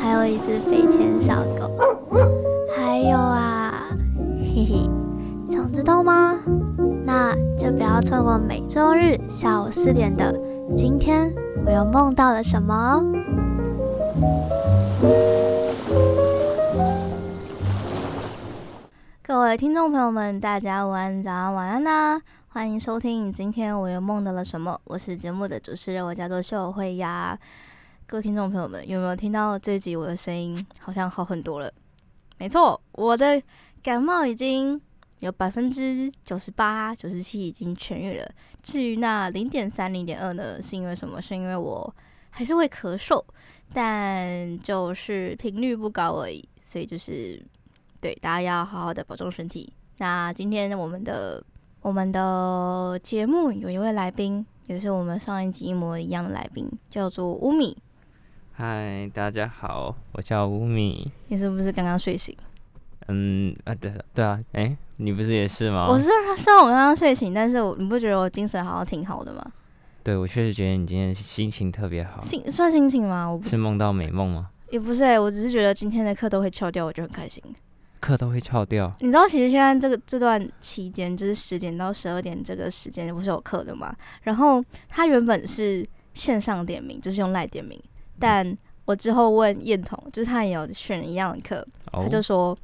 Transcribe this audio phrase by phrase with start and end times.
[0.00, 1.70] 还有一只飞天小狗。
[2.76, 3.88] 还有啊，
[4.40, 4.90] 嘿嘿，
[5.48, 6.38] 想知道吗？
[7.04, 10.32] 那就不要错过每周日下午四点的
[10.74, 11.32] 《今天
[11.64, 13.04] 我又梦到了什么》哦。
[19.22, 22.22] 各位听众朋友们，大家午安、早安、晚安呐、啊！
[22.48, 27.38] 欢迎收听《今天我又梦到了什么》，我是节目的主持人，我叫做秀慧呀。
[28.08, 31.68] 各位听众朋友们，有没有听到这集我的声音好像好很多了？
[32.38, 33.42] 没错，我的
[33.82, 34.80] 感冒已经
[35.18, 38.24] 有百分之九十八、九十七已经痊愈了。
[38.62, 41.20] 至于那零点三、零点二呢，是因为什么？
[41.20, 41.92] 是因为我
[42.30, 43.20] 还是会咳嗽，
[43.74, 46.48] 但就是频率不高而已。
[46.62, 47.44] 所以就是
[48.00, 49.72] 对大家要好好的保重身体。
[49.98, 51.42] 那今天我们的
[51.80, 57.76] 我们的节目有一位来宾，也是我们上一集一模一样的来宾，叫做乌米。
[58.58, 61.12] 嗨，大家好，我叫吴米。
[61.28, 62.34] 你是不是刚刚睡醒？
[63.08, 65.86] 嗯啊，对对啊，哎、欸，你不是也是吗？
[65.86, 66.06] 我是
[66.38, 69.44] 虽然我刚刚睡醒，但是我你不觉得我精神好像挺好的吗？
[70.02, 72.18] 对，我确实觉得你今天心情特别好。
[72.22, 73.30] 心算心情吗？
[73.30, 74.48] 我不是梦到美梦吗？
[74.70, 77.42] 也不是、欸，我只是觉得今天的课都会翘掉，我就很开心。
[78.00, 78.90] 课都会翘掉？
[79.00, 83.94] 你知道，其实现在这个这段期间，就是十点到十二点这个时间不是有课的吗？
[84.22, 87.78] 然后它原本是线上点名，就是用赖点名。
[88.18, 92.04] 但我之后问燕彤，就是他也有选一样的课，oh.
[92.04, 92.56] 他就说，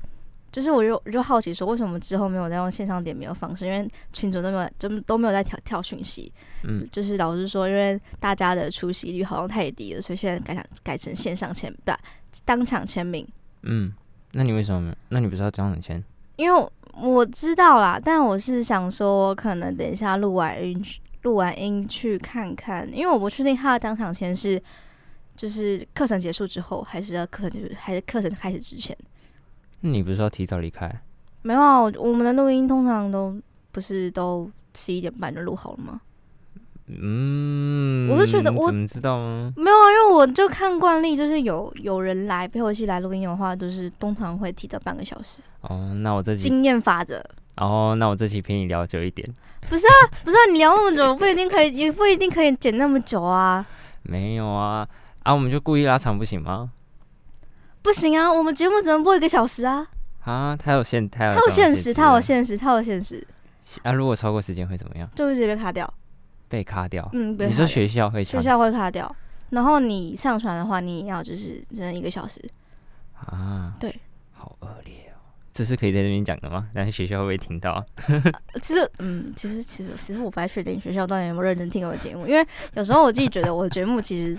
[0.52, 3.66] 就是我就我就好奇说，为什么之后没有再用线上点名的方式？
[3.66, 6.32] 因为群主都没有，就都没有在跳跳讯息。
[6.62, 11.92] 嗯，就是老师说，因为大家的出席率好像太低了，所以现在改成改成线上签，不，
[12.44, 13.26] 当场签名。
[13.62, 13.92] 嗯，
[14.32, 14.96] 那你为什么没？
[15.08, 16.02] 那你不是要当场签？
[16.36, 16.72] 因为我，
[17.10, 20.84] 我知道啦，但我是想说，可能等一下录完音，
[21.22, 24.62] 录完音去看看，因为我不确定他的当场签是。
[25.42, 28.96] 就是课程结束之后，还是要课程就是还是课程开始之前？
[29.80, 30.88] 那你不是说提早离开？
[31.42, 33.36] 没有啊，我我们的录音通常都
[33.72, 36.00] 不是都十一点半就录好了吗？
[36.86, 39.52] 嗯，我是觉得我怎么知道吗？
[39.56, 45.40] 没有啊，因为我就看惯例，就是有有人来陪我一起来录音的话，就是通常会提早半个小时。
[45.62, 47.20] 哦，那我这经验法则。
[47.56, 49.28] 哦，那我这期陪你聊久一点。
[49.68, 53.66] 不是啊，不是啊，你聊那么久，不一定可以，也不一定可以剪那么久啊。
[54.04, 54.88] 没有啊。
[55.22, 56.72] 啊，我们就故意拉长不行吗？
[57.80, 59.86] 不行啊，我们节目只能播一个小时啊！
[60.24, 63.26] 啊，它有限，它有，它有限时，它有限时，它有限时。
[63.82, 65.08] 啊，如果超过时间会怎么样？
[65.14, 65.92] 就会直接被卡掉。
[66.48, 67.08] 被卡掉？
[67.12, 68.22] 嗯，你说学校会？
[68.22, 69.14] 学校会卡掉。
[69.50, 72.42] 然后你上传的话，你也要就是只能一个小时。
[73.14, 73.94] 啊，对，
[74.32, 75.18] 好恶劣哦。
[75.52, 76.68] 这是可以在这边讲的吗？
[76.74, 77.84] 但是学校会不会听到？
[78.62, 84.36] 其实，嗯，其实，其实，其实我不太确定学校到底有没有认真听我的节目，因为有时候我自己觉得我的节目其实，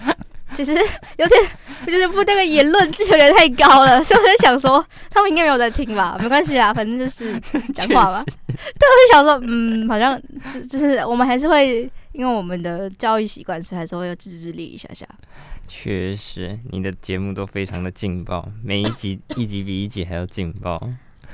[0.52, 0.74] 其实
[1.18, 1.42] 有点，
[1.88, 6.18] 就是不那个言论自由有点太高了，所以我就想说，他们应该没有在听吧？
[6.20, 7.40] 没关系啊，反正就是
[7.74, 8.24] 讲话吧。
[8.26, 10.22] 对，我就想说，嗯，好像
[10.52, 15.08] 就就是我们还是会，因为我们的教育习惯，所以还是会有自制力一下下。
[15.68, 20.78] 确实，你的节目都非常的劲爆，每一集一集比一集还要劲爆。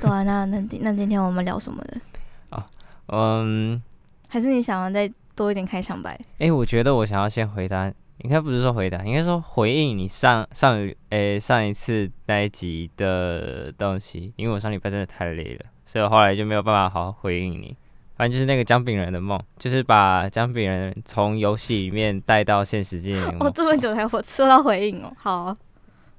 [0.00, 2.00] 对啊，那那那今天我们聊什么的？
[2.48, 2.64] 啊，
[3.08, 3.82] 嗯，
[4.28, 6.12] 还是你想要再多一点开场白？
[6.38, 7.92] 哎、欸，我觉得我想要先回答，
[8.22, 17.76] 应该不是说回答，应该说回应你上上诶、欸、上一次那一集的东西，因为我上礼拜真的太累了，所以我后来就没有办法好好回应你。
[18.16, 23.18] 反正就是那个姜饼人的梦，就是把姜饼人从游戏里面带到现实界。
[23.40, 25.54] 哦，这么久才我收到回应哦，好。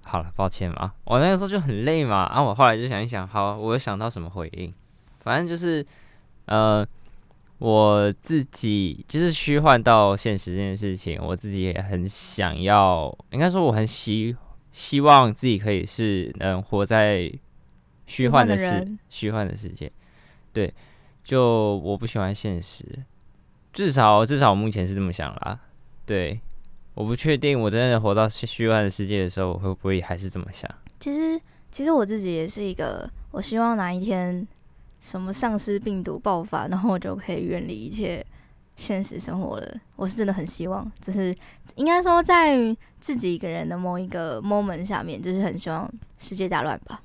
[0.05, 4.73] 好了，抱歉嘛，我那个时候就很累嘛，然后我后来就想一想，好，我又想到什么回应，
[5.19, 5.85] 反正就是，
[6.45, 6.83] 呃，
[7.61, 14.35] 我自己就是虚幻到现实这件事情，我自己也很想要，应该说我很希
[14.71, 17.31] 希望自己可以是能活在
[18.07, 19.91] 虚幻的世虚幻的世界，
[20.51, 20.73] 对，
[21.23, 22.83] 就我不喜欢现实，
[23.71, 25.59] 至少至少我目前是这么想啦，
[26.05, 26.39] 对。
[26.93, 30.69] 我不确定，我真的活到虚幻的世界的时候，我会不会还是这么想？
[30.99, 31.39] 其实，
[31.71, 34.45] 其实我自己也是一个，我希望哪一天
[35.01, 38.25] 什么丧尸病毒爆发，然后我就可以远离一切
[38.77, 39.75] 现实生活了。
[39.95, 41.35] 我是真的很希望，就是
[41.75, 42.55] 应该说，在
[42.99, 47.01] 自己一个人的某一个 moment 下面，就是很希望世界大乱吧。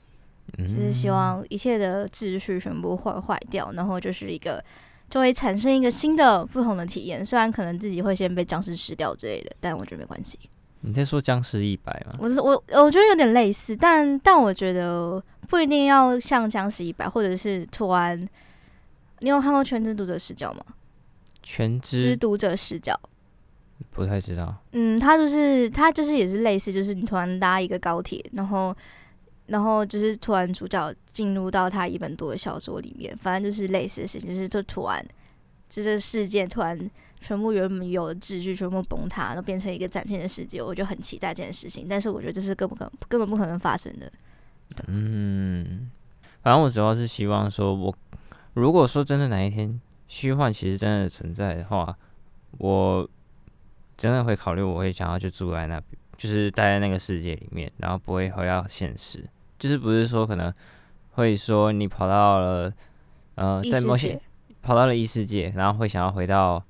[0.58, 4.62] 嗯、就是希望一切的秩序全部坏坏掉，然后就是一个
[5.10, 7.24] 就会产生一个新的不同的体验。
[7.24, 10.38] 虽然可能自己会先被僵尸吃掉之类的，但我觉得没关系。
[10.80, 12.16] 你在说僵尸一百吗？
[12.18, 18.28] 我是我，我觉得有点类似，但但我觉得不一定要像僵尸一百，或者是突然。
[19.20, 20.62] 你有看过《全知读者视角》吗？
[21.42, 22.94] 全知读者视角，
[23.90, 24.54] 不太知道。
[24.72, 28.76] 嗯，他就是他就是也是类似，就是你突然搭一个高铁，然后
[29.46, 35.10] 然后就是突然主角进入到他一本读的小说里面，反正就是类似的事情，就是就突然就
[35.68, 36.78] 这个事件突然
[37.20, 41.86] 全部原本有的秩序全部崩塌，然后变成一个崭新的世界，我就很期待这件事情。
[41.88, 44.10] 但是我觉得这是根本根本不可能发生的。
[44.88, 45.90] 嗯，
[46.42, 47.94] 反正我主要是希望说我。
[48.54, 49.78] 如果说真的哪一天
[50.08, 51.94] 虚幻其实真的存在的话，
[52.56, 53.06] 我
[53.98, 59.22] 真的会考虑，我会想要去住在那边，就是待在那个世界里面，然后不会回到现实。
[59.58, 60.50] 就是不是说可能
[61.12, 62.72] 会说你跑到了
[63.34, 64.18] 呃在某些
[64.66, 66.60] 跑到了异世界，然后会想要回到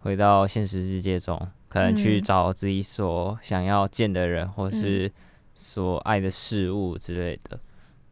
[0.00, 5.10] 回到现实世界中，可能去找自己所想要见的人，或是
[5.54, 7.58] 所爱的事物之类的。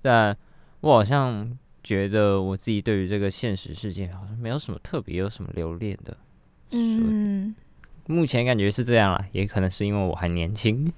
[0.00, 0.34] 但
[0.80, 1.56] 我好像。
[1.86, 6.16] 觉得我自己对于这个现实世界好像没有什么特别，有什么留恋的。
[6.72, 7.54] 嗯，
[8.06, 10.92] 目前感觉是这样啦，也可能是因为我还年轻。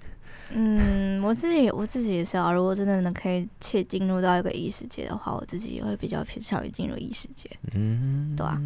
[0.50, 2.50] 嗯，我自己我自己也是啊。
[2.52, 7.50] 如果真的能可以切进入到一个异世界的话，我自己也会比较偏向于进入异世界。
[7.74, 8.60] 嗯，对啊。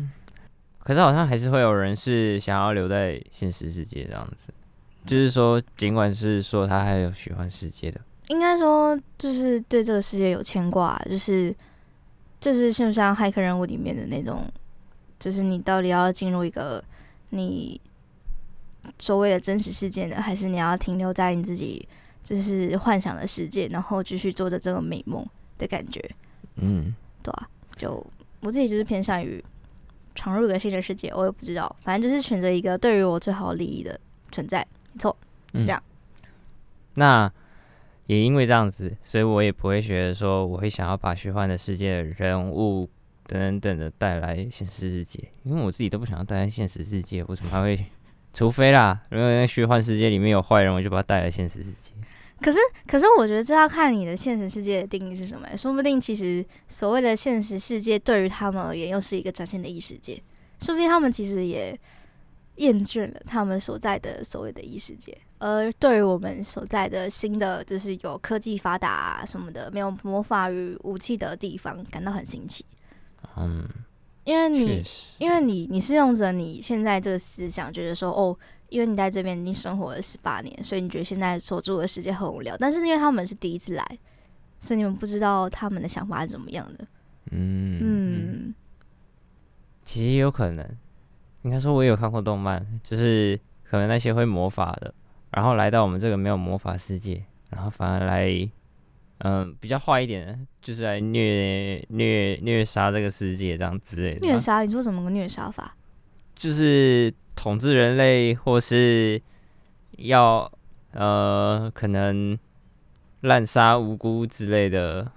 [0.78, 4.52] 可是好像还是会有人是想要留在现实世界这样子，
[5.06, 11.54] 就是说，尽管是说他还有喜欢世界的，应该说就是对这个世界有牵挂，就是。
[12.40, 14.44] 就是像不像骇客任务里面的那种，
[15.16, 16.82] 就是你到底要进入一个
[17.30, 17.80] 你
[18.98, 21.86] 所谓的真实世界呢，还是你要停留在你自己
[22.22, 25.26] 就是幻想的世界，然后继续做着这个美梦
[25.58, 26.02] 的感觉？
[26.56, 28.04] 嗯，对啊，就
[28.40, 29.42] 我自己就是偏向于
[30.14, 33.98] 闯入一个新的世界，我也不知道，反正就是选择一个对于我最好利益的
[34.30, 35.16] 存在，没错，
[35.54, 35.82] 是这样。
[35.86, 36.30] 嗯，
[36.94, 37.32] 那。
[38.06, 42.86] 也因为这样子，所以我也不会觉得说我会想要把虚幻的世界的人物
[43.28, 47.86] 等等等的带来现实世界，因为我自己都不想要待在现实世界，我怎么还会？
[48.34, 51.92] 除非啦，如果那虚幻世界里面有坏人，我就把他带来现实世界。
[52.40, 52.58] 可是，
[52.88, 60.20] 可是我觉得这要看你的现实世界的定义是什么，说不定其实所谓的现实世界对于他们而言又是一个崭新的异世界，
[60.58, 61.78] 说不定他们其实也
[62.56, 65.16] 厌倦了他们所在的所谓的异世界。
[65.38, 72.64] 而对于我们所在的新的，就是有科技发达啊什么的，没有魔法与武器的地方，感到很新奇。
[73.36, 73.68] 嗯，
[74.24, 74.84] 因为你，
[75.18, 78.36] 因为你，你是用着你现在这个思想，觉得说，哦，
[78.68, 82.56] 因为你在这边已经生活了十八年，所以你觉得现在所住的世界很无聊。
[82.56, 83.98] 但是因为他们是第一次来，
[84.58, 86.86] 所以你们不知道他们的想法是怎么样的。
[87.30, 88.54] 嗯嗯，
[89.84, 90.64] 其实有可能，
[91.42, 94.94] 应该说，我有看过动漫，就是可能那些会魔法的。
[95.30, 98.28] 然后来到我们这个没有魔法世界，然后反而来，
[99.24, 104.26] 嗯、呃，比较坏一点的，就是来虐虐虐杀这个世界这样之类的。
[104.26, 104.62] 虐杀？
[104.62, 105.76] 你说怎么个虐杀法？
[106.34, 109.20] 就是统治人类，或是
[109.98, 110.50] 要
[110.90, 112.36] 呃，可能
[113.20, 115.10] 滥杀无辜之类的。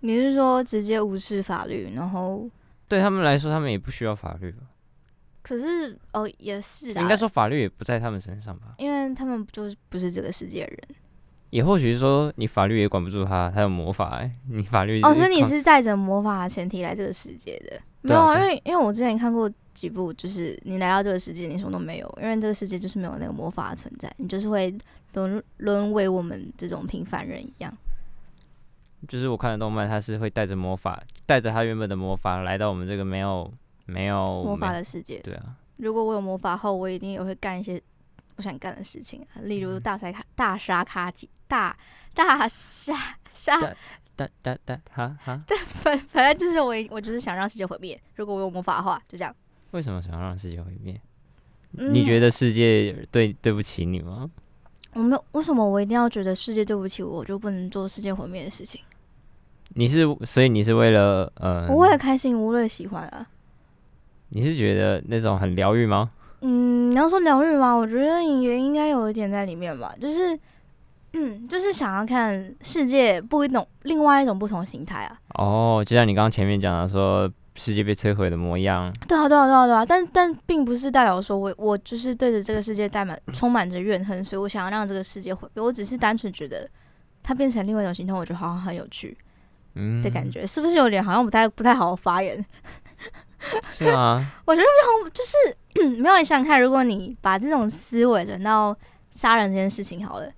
[0.00, 2.48] 你是说直接无视法律，然后
[2.86, 4.62] 对他们来说，他们也不需要法律吧？
[5.42, 7.00] 可是哦，也是的。
[7.00, 8.74] 应该说法律也不在他们身上吧？
[8.78, 10.78] 因为他们就是不是这个世界的人。
[11.50, 17.80] 也或许是说，你法律也管不住他，他有魔法哎、欸，你法律哦，所以你是带着魔法的前提来这个世界的？
[18.02, 24.72] 没有啊，因为因为我之前看过几部，就是你来到这个世界，你什么都没有，因为这个世界就是没有那个魔法的存在，你就是会
[25.14, 27.72] 沦沦为我们这种平凡人一样。
[29.06, 33.50] 就是我看的动漫，他是会带着魔法，带着他原本的魔法来到我们这个没有。
[33.90, 35.56] 没有魔法的世界，对啊。
[35.78, 37.80] 如果我有魔法后，我一定也会干一些
[38.36, 41.76] 不想干的事情啊，例如大杀卡、大杀卡几、大
[42.14, 42.94] 大杀
[43.30, 43.58] 杀、
[44.14, 45.42] 大大大哈哈。
[45.46, 48.00] 但，反反正就是我，我就是想让世界毁灭。
[48.14, 49.34] 如果我有魔法的话，就这样。
[49.72, 51.00] 为什么想要让世界毁灭？
[51.76, 54.30] 嗯，你觉得世界对对不起你吗？
[54.94, 58.80] 我没有，为什么我一定要觉得世界对不起我，我就不能做世界毁灭的事情？
[59.74, 63.26] 你是，所以你是为了呃，我为了开心，我为了喜欢啊。
[64.30, 66.10] 你是觉得那种很疗愈吗？
[66.40, 67.74] 嗯，你要说疗愈吗？
[67.74, 69.94] 我觉得也应该有一点在里面吧。
[70.00, 70.38] 就是，
[71.14, 75.18] 嗯，就是想要看世界不一种另外一种不同形态啊。
[75.34, 78.92] 哦，就像你刚刚前面讲的说，世界被摧毁的模样。
[79.08, 79.84] 对啊，对啊，对啊，对啊。
[79.86, 85.64] 但但并不是代表说我我就是对着这个世界带满充满着怨恨，所以我想要让这个世界毁灭。
[85.64, 86.68] 我只是单纯觉得
[87.22, 89.16] 它变成另外一种形态，我觉得好像很有趣。
[89.74, 92.44] 嗯的感觉，是不是有点好像不太不太好发言？
[93.70, 94.30] 是吗？
[94.44, 98.76] 我觉得非常就是 没有你想想看，如果你把这种思维转到
[99.10, 100.28] 杀人这件事情好了，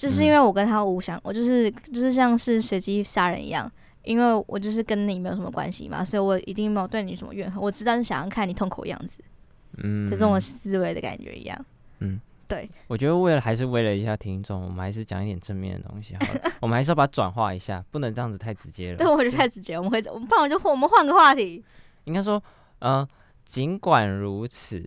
[0.00, 3.70] 就是因为我跟他无相，我就是就是像是随机杀人一样，
[4.02, 9.20] 因为我就是跟你没有什么关系嘛，所以我一定没有对你什么怨恨，我知道你想要看你痛苦的样子，
[9.76, 11.66] 嗯，就这种思维的感觉一样，
[11.98, 12.66] 嗯， 对。
[12.88, 18.96] 我觉得为了还是为了一下听众，我们还是讲一点正面的东西好了，我们还是要把它转化一下，不能这样子太直接了。
[18.96, 21.62] 对，我觉得太直接，我们会，不然我就我们换个话题。
[22.04, 22.42] 应该说，
[22.78, 23.06] 呃，
[23.44, 24.82] 尽管如此，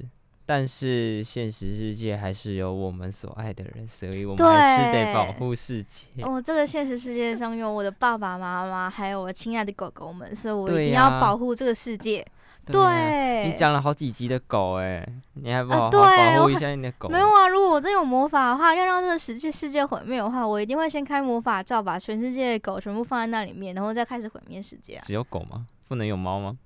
[0.46, 6.22] 但是现实世界还是有我们所爱的人，所以我们还是得保护世界。
[6.24, 12.26] 哦，这个现实世界上有我的爸爸妈妈，还有我亲爱的狗狗们，所以我一定要保护这个世界。
[12.66, 17.10] 对，啊对啊，你讲了好几集的狗，哎，你还不好好保护一下你的狗？
[17.10, 25.04] 没有啊，如果我真有魔法的话，要让这个世界世界毁灭的话，我一定会先开魔法罩，把全世界的狗全部放在那里面，然后再开始毁灭世界啊。
[25.06, 25.66] 只有狗吗？
[25.90, 26.58] 不能有猫吗？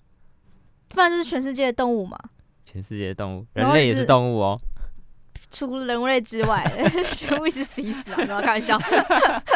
[0.90, 2.18] 不然就是全世界的动物嘛，
[2.78, 4.60] 全世界的动物，人类也是动物哦。
[5.50, 6.64] 除了人类之外，
[7.14, 8.24] 全部是死一死啊！
[8.24, 8.78] 不要开玩笑，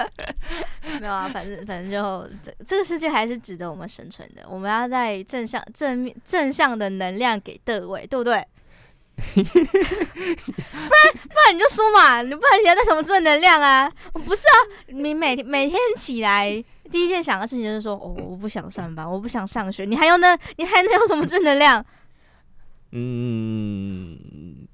[1.00, 4.42] 没有啊，反正反正就这这个世界还是值得我们生存的。
[4.50, 8.44] 我们要在正向正面正向的能量给各位，对不对？
[9.22, 13.92] 不然不然你就说嘛，你不然你要带什么正能量啊？
[14.14, 16.64] 不是啊，你每每天起来。
[16.92, 19.86] 第一件想的事情就是说，哦，我不想上班，我不想上学。
[19.86, 20.38] 你还有呢？
[20.58, 21.86] 你还能有什么正能量？
[22.94, 24.18] 嗯，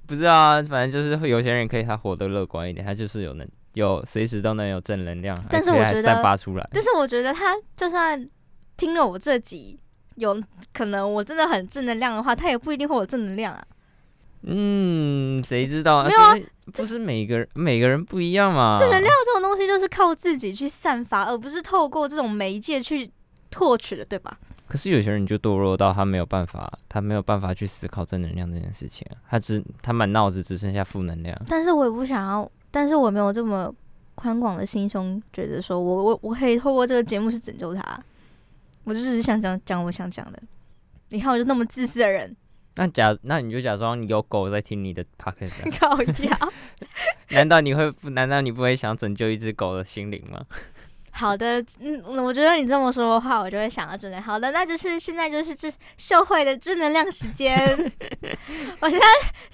[0.06, 6.68] 不知道啊，反正就是会有些人可以他活得乐观一点，他就是有能有随时都能有正能量，但是我觉得散发出来。
[6.72, 8.28] 但是我觉得他就算
[8.76, 9.78] 听了我这集，
[10.16, 10.42] 有
[10.74, 13.64] 可能我真的很正能量的话，他也不一定会有正能量啊。
[14.42, 16.04] 嗯，谁知道？
[16.04, 16.34] 没有啊，
[16.72, 18.76] 不是每个人每个人不一样嘛。
[18.78, 23.08] 正能量这种东西就是靠自己去散发，而不是透过这种媒介去
[23.56, 24.38] 获取的，对吧？
[24.68, 31.36] 可是有些人就堕落到他没有办法，他没有办法去思考正能量这件事情，他只他满脑子只剩下负能量。
[31.48, 33.74] 但是我也不想要，但是我没有这么
[34.14, 37.82] 宽广的心胸，觉得说我我我可以透过这个节目去拯救他。
[38.84, 40.42] 我就只是想讲讲我想讲的。
[41.10, 42.34] 你看，我就那么自私的人。
[42.76, 46.30] 那假，那你就假装有狗在听你的 podcast，搞笑。
[47.30, 48.10] 难道你会不？
[48.10, 50.44] 难道你不会想拯救一只狗的心灵吗？
[51.10, 54.22] 好的，嗯，我觉得你这么说的话，我就会想到正能量。
[54.22, 57.58] 好的，那就是现在就是这社会的正能量时间。
[58.80, 59.06] 我现在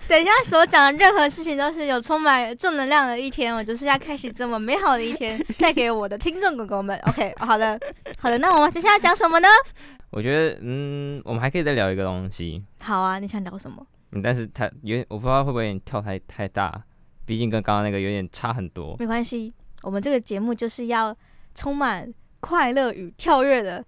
[0.07, 6.99] 等一下所讲的任何事情都是有充满正能量的一天，我就是要开启这么美好的一天，带给我的听众狗狗们。
[7.07, 7.79] OK，好的，
[8.19, 9.49] 好的，那我们接下来讲什么呢？
[10.11, 12.63] 我觉得，嗯，我们还可以再聊一个东西。
[12.81, 13.85] 好啊，你想聊什么？
[14.13, 16.81] 嗯，但是它有点，我不知道会不会有点跳太太大，
[17.25, 18.95] 毕竟跟刚刚那个有点差很多。
[18.99, 21.17] 没关系，我们这个节目就是要
[21.55, 23.85] 充满快乐与跳跃的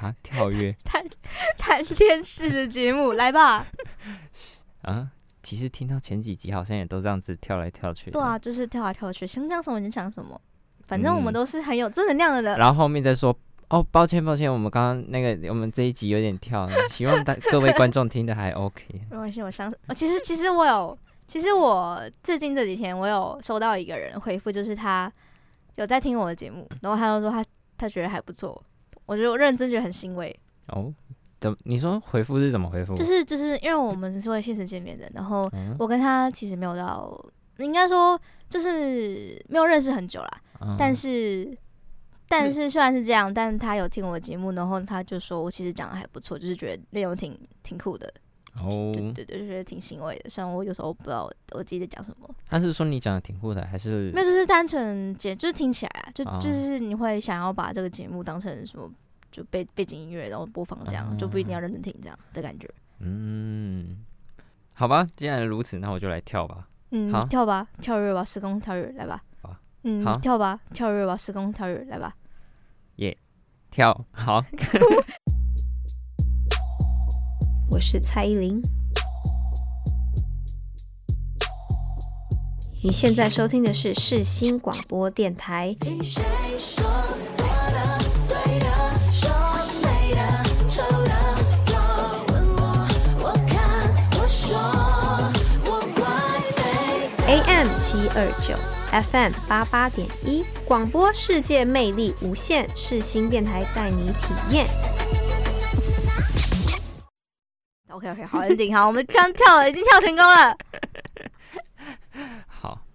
[0.00, 1.04] 啊，跳跃 谈
[1.58, 3.66] 谈电视的节目，来吧。
[4.82, 5.10] 啊，
[5.42, 8.10] 其实听到前几集好像也都这样子跳来跳去。
[8.10, 10.40] 对啊，就是跳来跳去，想讲什么就讲什么，
[10.84, 12.56] 反正我们都是很有正能量的人。
[12.56, 13.36] 嗯，然后后面再说。
[13.68, 18.84] 哦，抱歉抱歉，我们刚刚那个我们这一集有点跳，希望大各位观众听的还 OK。
[19.10, 19.78] 没关系，我相信。
[19.94, 25.10] 其实其实我有，其实我最近这几天我有收到一个人回复，就是他
[25.76, 27.44] 有在听我的节目，然后他就说他
[27.76, 28.62] 他觉得还不错，
[29.06, 30.34] 我觉得我认真觉得很欣慰。
[30.68, 30.92] 哦，
[31.40, 32.94] 怎你说回复是怎么回复？
[32.94, 37.18] 就是就是因为我们是会现实见面的，然后我跟他其实没有到，
[37.58, 41.56] 应该说就是没有认识很久啦，嗯、但是。
[42.28, 48.10] 但是虽然是这样，但他有听我的节目，然后他就说我其实讲的还不错，就是觉得内容挺挺酷的。
[48.54, 50.28] 哦，对对对，就觉得挺欣慰的。
[50.28, 52.28] 虽然我有时候不知道我自己在讲什么。
[52.48, 54.26] 他是说你讲的挺酷的，还是没有？
[54.26, 58.90] 就是单纯节，就是听起来啊，就就是你会想要把这个节目当成什么，
[59.30, 62.68] 就背背景音乐，然后播放这样，哦、就不一定要认真听这样的感觉。
[63.00, 64.04] 嗯，
[64.74, 66.68] 好吧，既然如此，那我就来跳吧。
[66.90, 69.22] 嗯，好跳吧，跳跃吧，时空跳跃，来吧。
[69.84, 72.14] 嗯，好跳吧，跳跃吧，时空跳跃，来吧。
[72.96, 73.16] 耶，
[73.70, 74.44] 跳好！
[77.72, 78.60] 我是蔡依林。
[82.82, 85.74] 你现在收听的是世新广播电台。
[97.26, 98.54] AM 七二九。
[98.92, 104.66] FM 八八点一广播世界魅力无限，世新电台带你体验。
[107.92, 110.56] OK OK，好安定，好，我们这样跳了，已经跳成功了。
[112.48, 112.86] 好，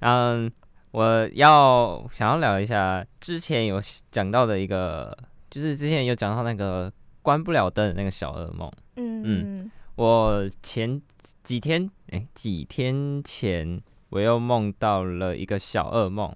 [0.00, 0.52] 嗯，
[0.90, 5.16] 我要想要聊一下之前有讲到的一个
[5.50, 8.70] 就是之前有讲到那个关不了灯的那个小噩梦。
[8.96, 11.00] 嗯嗯，我前
[11.42, 16.30] 几天哎、欸、几天前我又梦到了一个小噩梦，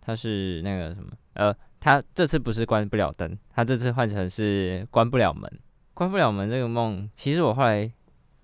[0.00, 5.50] 它是那个什么呃，它这次不是关不了灯，它这次换成是关不了门。
[5.96, 7.90] 关不了门这个梦，其实我后来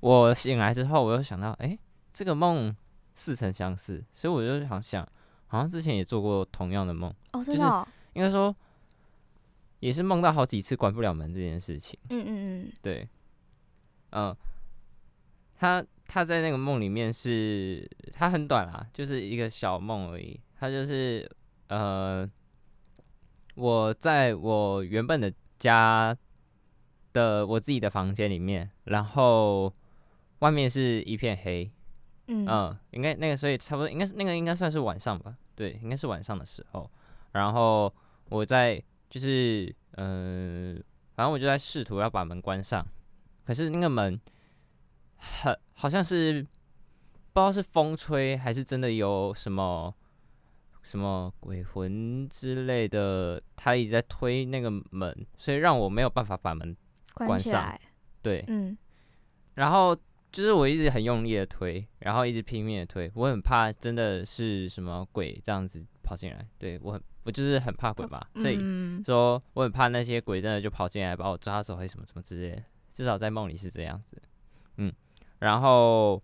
[0.01, 1.79] 我醒来之后，我又想到，哎、欸，
[2.11, 2.75] 这个梦
[3.15, 5.07] 似曾相识，所以我就想想，
[5.49, 7.13] 好像之前也做过同样的梦。
[7.33, 8.57] 哦，真的、哦，应该说
[9.81, 11.99] 也是梦到好几次关不了门这件事情。
[12.09, 13.07] 嗯嗯嗯，对。
[14.15, 14.37] 嗯、呃，
[15.59, 20.41] 他他在那个梦里面是，他很短啦，就是一个小梦而已。
[20.59, 21.31] 他就是
[21.69, 22.27] 呃，
[23.57, 26.17] 我在我原本的家
[27.13, 29.73] 的我自己的房间里面，然后
[30.41, 31.71] 外面是一片黑。
[32.29, 35.37] 嗯、呃，应该那个，所以差不多应该是那个应该算是晚上吧？
[35.57, 36.89] 对，应该是晚上的时候。
[37.33, 37.93] 然后
[38.29, 40.83] 我在就是嗯、呃，
[41.15, 42.87] 反正我就在试图要把门关上。
[43.45, 44.19] 可是那个门
[45.17, 46.41] 很好像是
[47.33, 49.93] 不知道是风吹还是真的有什么
[50.83, 56.75] 什么鬼魂之类的，他一直在推那个门，所以让我没有办法把门
[57.15, 57.79] 关上。
[58.23, 58.77] 对，嗯，
[59.55, 59.95] 然后
[60.31, 66.47] 就是我一直很用力的推，然后一直拼命的推，我很怕真的是什么鬼这样子跑进来。
[66.59, 68.59] 对，我很我就是很怕鬼嘛，所以
[69.05, 72.63] 说我很怕那些鬼真的就跑进来把我抓走，还是什么什么之类的。
[72.95, 74.21] 至少在梦里是这样子，
[74.77, 74.93] 嗯，
[75.39, 76.23] 然后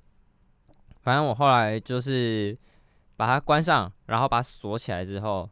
[1.01, 2.57] 反正我后来就是
[3.17, 5.49] 把它关上，然后把它锁起来之后，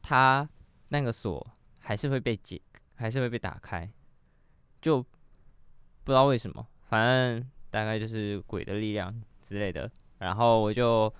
[0.00, 0.48] 它
[0.88, 1.46] 那个锁
[1.78, 2.60] 还是会被解，
[3.00, 3.90] 还是会被打开，
[4.80, 9.90] 就不知道为什么，反正大概就是鬼的力量之类的。
[10.18, 11.12] 然后我就，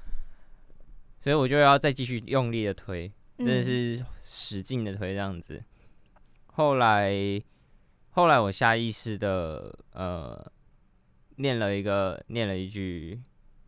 [1.20, 5.62] 所以我就要再继续用力的推，真的是使劲的推这样子。
[6.46, 7.42] 后来。
[8.12, 10.44] 后来我下意识的呃
[11.36, 13.18] 念了一个念了一句，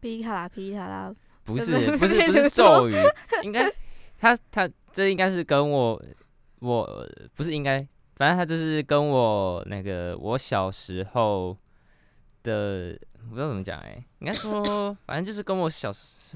[0.00, 2.94] 噼卡啦噼卡啦，不是不是 不是咒语，
[3.44, 3.72] 应该
[4.18, 6.04] 他他这应该是跟我
[6.58, 11.56] 我不是应该，反正他就是跟我那个我小时候
[12.42, 15.92] 的，我不知道怎么讲哎、欸，应该说 反正就是跟我小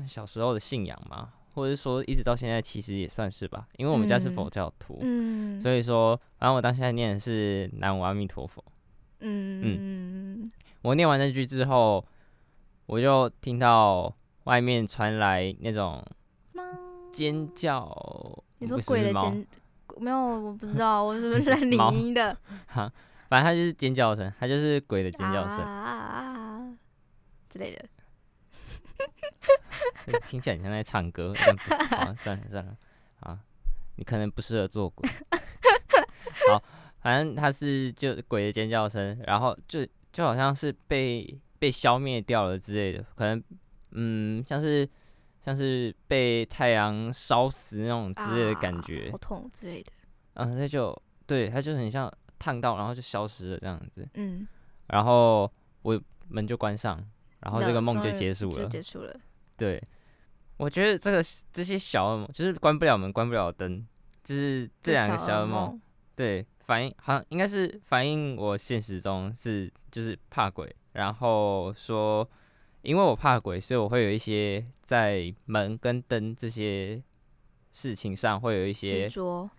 [0.07, 1.33] 小时候的信仰嘛。
[1.57, 8.62] 或者说一直到现在，其实也算是吧，因为我们家是佛教徒，嗯，所以说，反正我当现在念的是南无阿弥陀佛，
[9.21, 12.05] 嗯嗯，我念完那句之后，
[12.85, 16.05] 我就听到外面传来那种
[17.11, 17.89] 尖叫，
[18.59, 19.47] 你说鬼的尖？
[19.99, 22.37] 没有，我不知道，我 是不是在领音的？
[22.67, 22.93] 哈，
[23.29, 26.61] 反正它就是尖叫声，它就是鬼的尖叫声啊
[27.49, 27.85] 之类的。
[30.29, 31.35] 听起来像在唱歌，
[31.91, 32.77] 好，算了算了，
[33.21, 33.39] 啊，
[33.97, 35.09] 你可能不适合做鬼。
[36.49, 36.63] 好，
[37.03, 43.43] 反正他是就鬼的尖叫声，然后就就好像是被被消灭掉了之类的，可能
[43.93, 44.89] 嗯，像是
[45.47, 49.91] 像是被太阳烧死那种之类的感觉，啊、好痛之类的。
[50.35, 50.95] 嗯，那就
[51.27, 54.07] 对，它就很像烫到，然后就消失了这样子。
[54.15, 54.47] 嗯，
[54.89, 57.03] 然后我门就关上。
[57.41, 59.15] 然后这个梦就结束了，结束了。
[59.57, 59.81] 对，
[60.57, 63.87] 我觉得这个这些小噩梦，就是关不了门、关不了灯，
[64.25, 65.81] 就是这两个小噩梦，
[66.17, 72.29] 对，反映好像应该是反映我现实中是就是怕鬼，然后说
[72.87, 77.03] 因为我怕鬼，所以我会有一些在门跟灯这些
[77.72, 79.51] 事情上会有一些执着，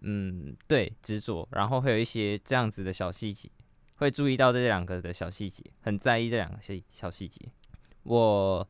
[0.00, 3.48] 嗯，对，执着，然后会有一些这样子的小细节。
[3.96, 7.40] 会注意到这两个的小细节，很在意这两个细小细节。
[8.02, 8.68] 我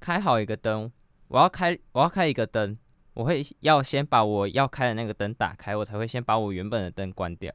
[0.00, 0.90] 开好一个灯，
[1.28, 2.74] 我要开我要开一个灯，
[3.12, 7.52] 我会要先把我要开的那个灯打开，我才会先把我原本的灯关掉。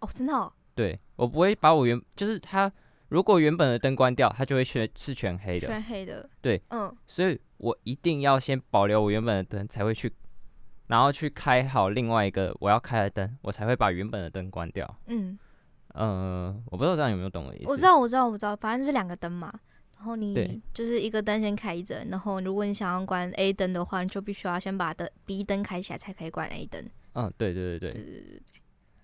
[0.00, 0.52] 哦，真的哦？
[0.74, 2.70] 对，我不会把我原就是它，
[3.10, 5.66] 如果原本的灯关掉，它就会全是全黑的。
[5.68, 6.28] 全黑的。
[6.40, 10.12] 对，嗯，所以我一定要先保留我原本的灯，才会去，
[10.86, 14.98] 然后去开好另外一个我要开的灯，我才会把原本的灯关掉。
[15.06, 15.38] 嗯。
[15.94, 17.68] 嗯，我不知道这样有没有懂我意思。
[17.68, 19.52] 我知道，我知道，我知道，反正就是两个灯嘛。
[19.96, 26.88] 然后你就是一个灯先开着，然后如果你想要关 A 灯的话，你就必须要先把灯 B 灯开起来才可以关 A 灯。
[27.14, 27.92] 嗯，对对对对。
[27.92, 28.42] 对对对对。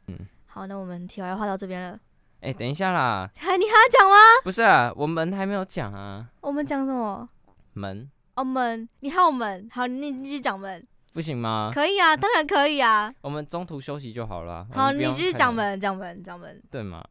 [0.07, 2.01] 嗯，好，那我们题外话到这边了。
[2.47, 3.29] 哎，等一下啦！
[3.35, 4.17] 还你还要讲吗？
[4.45, 6.25] 不是啊，我们还没有讲啊。
[6.41, 7.29] 我们讲什么？
[7.73, 8.09] 门。
[8.37, 9.69] 哦，门，你还有门。
[9.73, 10.87] 好，你继续讲门。
[11.13, 11.73] 不行吗？
[11.75, 13.13] 可以啊，当然可以啊。
[13.21, 14.65] 我们中途休息就好了。
[14.73, 16.63] 好，你继续讲门，讲门，讲门。
[16.71, 17.05] 对吗？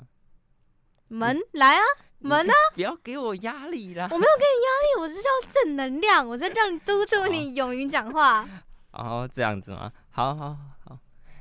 [1.09, 1.81] 门来啊，
[2.19, 2.53] 门啊！
[2.73, 4.07] 不要给我压力啦！
[4.09, 8.47] 我没有给你压力，我是要正能量，我是让你督促你勇于讲话。
[8.93, 9.91] 哦，这样子吗？
[10.11, 10.97] 好好好，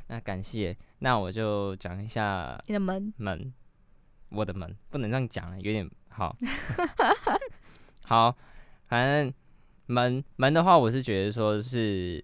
[0.08, 3.54] 那感谢，那我就讲一下你的门门，
[4.34, 6.36] 我的门不能这样讲，有点好。
[8.06, 8.36] 好，
[8.86, 9.32] 反正
[9.86, 12.22] 门门的话，我是觉得说是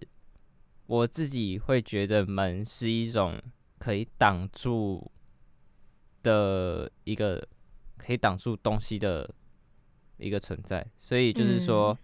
[0.87, 3.41] 我自己会觉得门是一种
[3.79, 5.11] 可以挡住
[6.21, 7.47] 的一个
[7.97, 9.29] 可以挡住东西的
[10.17, 11.97] 一个存在，所以就是说，嗯、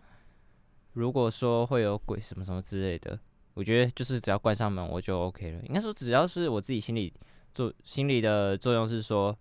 [0.93, 3.19] 如果说会有鬼什么什么之类的。
[3.53, 5.59] 我觉得就是只要关上门我就 OK 了。
[5.63, 7.11] 应该说只要是我自己心里
[7.55, 9.35] 做心理的作用是说，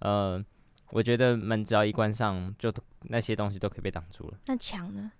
[0.00, 0.44] 呃，
[0.90, 4.38] 我觉得门只要一关上，就那些东西都可以被挡住了。
[4.46, 5.10] 那墙呢？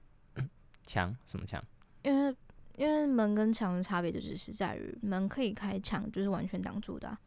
[0.86, 1.62] 墙、嗯、什么墙？
[2.02, 2.36] 因为
[2.76, 7.18] 因为门跟墙的差别就只是在于门可以开，墙就是完全挡住的、啊。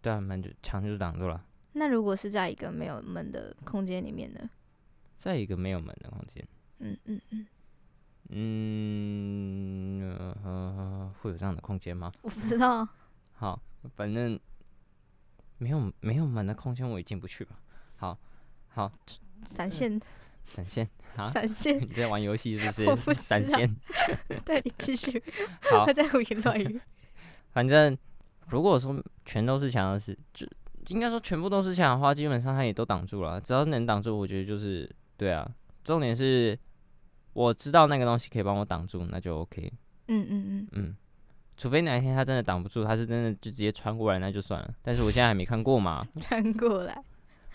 [0.00, 1.44] 对啊，门就墙就是挡住了。
[1.72, 4.48] 那如果是在一个没有门的空间里面呢？
[5.18, 6.46] 在一个没有门的空间。
[6.78, 7.46] 嗯嗯嗯。
[8.28, 10.02] 嗯，
[11.20, 12.10] 会有这样的空间吗？
[12.22, 12.88] 我不知道。
[13.34, 13.62] 好，
[13.94, 14.40] 反正
[15.58, 17.58] 没有没有门的空间，我也进不去吧。
[17.96, 18.18] 好，
[18.68, 18.92] 好，
[19.44, 20.00] 闪现，
[20.44, 23.14] 闪现，啊，闪现， 你在玩游戏是不是？
[23.14, 23.76] 闪现。
[24.44, 25.22] 对，你继续。
[25.70, 26.80] 好，他在胡言乱语。
[27.52, 27.96] 反正
[28.48, 30.46] 如果说全都是墙的事，就
[30.88, 33.40] 应该说全部都是墙的话，基本上它也都挡住了。
[33.40, 35.50] 只要能挡住，我觉得就是对啊。
[35.84, 36.58] 重点是。
[37.32, 39.70] 我知道那个东西可以帮我挡住，那就 OK。
[40.08, 40.96] 嗯嗯嗯嗯，
[41.56, 44.74] 除非哪一天他真的挡不住，他是真的就直接穿过来，那就算了。
[44.82, 46.06] 但是我现在还没看过嘛。
[46.20, 47.02] 穿过来。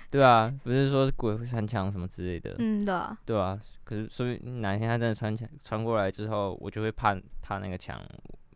[0.10, 2.56] 对啊，不是说鬼会穿墙什么之类的。
[2.60, 3.18] 嗯，对啊。
[3.26, 8.02] 对啊，可是所以哪一天他真的穿墙穿过来之后，我就会怕怕那个墙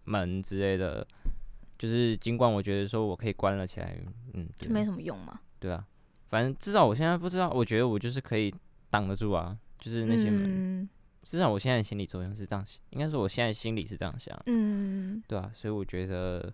[0.05, 1.05] 门之类的。
[1.77, 3.97] 就是尽管我觉得说我可以关了起来，
[4.33, 5.39] 嗯，就没什么用嘛。
[5.59, 5.85] 对啊，
[6.29, 8.53] 反正至少我现在不知道，我觉得我就是可以
[8.89, 10.43] 挡得住啊，就是那些门。
[10.45, 10.89] 嗯
[11.25, 16.53] 至少我现在心理作用是这样想，应该说我现在心里是这样想，嗯，对啊，所以我觉得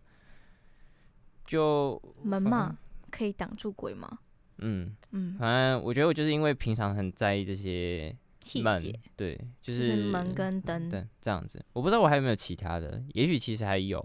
[1.46, 2.78] 就门嘛，
[3.12, 4.20] 可以挡住鬼吗？
[4.60, 11.64] 嗯嗯，反正我觉得我就是因为平常很在意这些，细节，对，就是，就是门跟灯，对，这样子。
[11.74, 14.02] 我不知道我还有没有其他的，也许其实还有，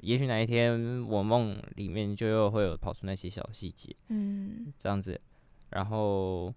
[0.00, 5.20] 也许哪一天我梦里面就又会有跑出那些小细节，嗯，这样子，
[5.68, 6.54] 然后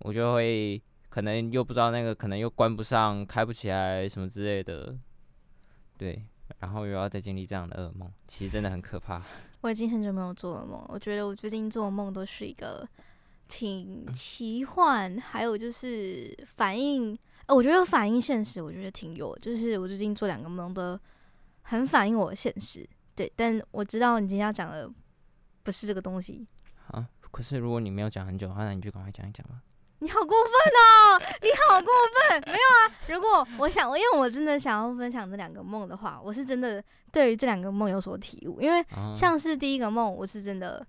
[0.00, 0.82] 我就会。
[1.16, 4.94] 可能又不知道那个，可能又关不上、开不起来什么之类的，
[5.96, 6.22] 对，
[6.58, 9.22] 然后又要再经历这样的噩梦，其实真的很可怕。
[9.62, 12.86] 我已经很久没有做噩梦，我觉得我最近做梦都是一个
[13.48, 21.00] 挺奇幻，还有就是反映，呃，我觉得反映现实，我觉得挺有，就是我最近做两个梦都
[21.62, 24.86] 很反映我的现实，对，但我知道你今天要讲的
[25.62, 26.46] 不是这个东西
[26.88, 27.08] 啊。
[27.30, 29.62] 可是如果你没有讲很久的话，那你就赶快讲一讲吧。
[30.00, 31.22] 你好过分哦！
[31.40, 31.90] 你好过
[32.28, 32.94] 分，没有啊。
[33.08, 38.60] 如果我想，因为我真的想要分享这两个梦的话，我是真的对于这两个梦有所体悟。
[38.60, 40.86] 因为像是第一个梦，我是真的，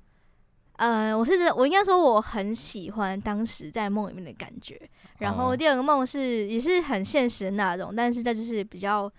[0.74, 4.78] 呃，我是真的，我应该说我很喜欢当时在梦里面的感觉。
[5.20, 9.10] 然后第二个梦是也是很现实的那种，但是这就是比较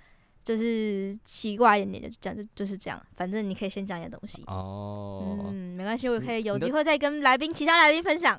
[0.44, 3.02] 就是奇怪一点点，就讲就就是这样。
[3.16, 8.38] 反正你可以先讲一点东西哦，嗯，没关系，我可以有机会再跟来宾其他来宾分享。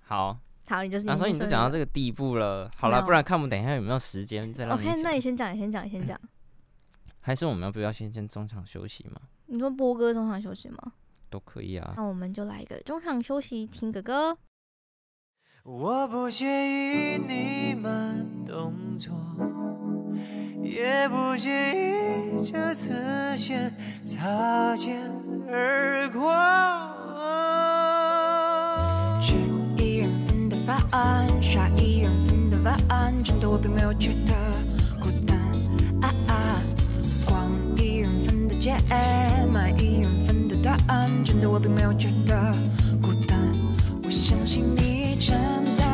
[0.00, 0.36] 好。
[0.72, 1.04] 好，你就是。
[1.04, 4.92] 那所以你都讲到这个地步了，好了，不然看我们等一下有没有时间再让你讲。
[4.94, 6.18] OK，那你先讲，你先讲，你先讲。
[7.20, 9.20] 还是我们要不要先先中场休息嘛？
[9.46, 10.78] 你说波哥中场休息吗？
[11.28, 11.92] 都可以啊。
[11.96, 14.38] 那我们就来一个中场休息，听个歌。
[15.62, 19.14] 我不介意你慢动作，
[20.62, 24.98] 也不介意这次先擦肩
[25.48, 26.32] 而过。
[31.40, 34.34] 杀一人份的晚安，真的我并没有觉得
[35.00, 35.38] 孤单。
[36.02, 36.62] 啊啊，
[37.24, 38.76] 逛一人份的街，
[39.50, 42.54] 买一人份的答案，真的我并没有觉得
[43.00, 43.38] 孤单。
[44.04, 45.34] 我相信你正
[45.72, 45.91] 在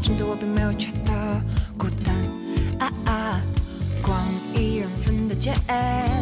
[0.00, 1.12] 真的我并没有觉得
[1.76, 2.14] 孤单。
[2.78, 3.40] 啊啊，
[4.02, 4.18] 光
[4.54, 5.52] 一人分的解，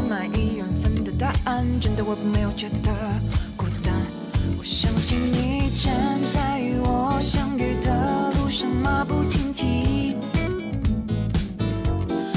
[0.08, 2.90] 买一人分的答案，真的我并没有觉得
[3.56, 3.94] 孤单。
[4.58, 5.92] 我相信你正
[6.32, 10.16] 在与我相遇的路上马不停蹄，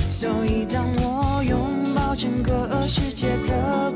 [0.09, 3.91] 所以当我拥抱整个世界的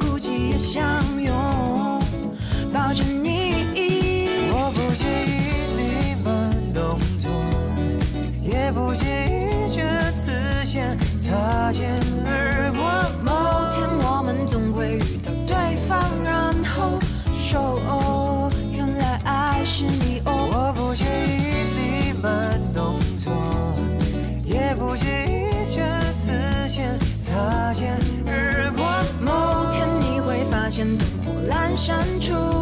[31.85, 32.54] 删除。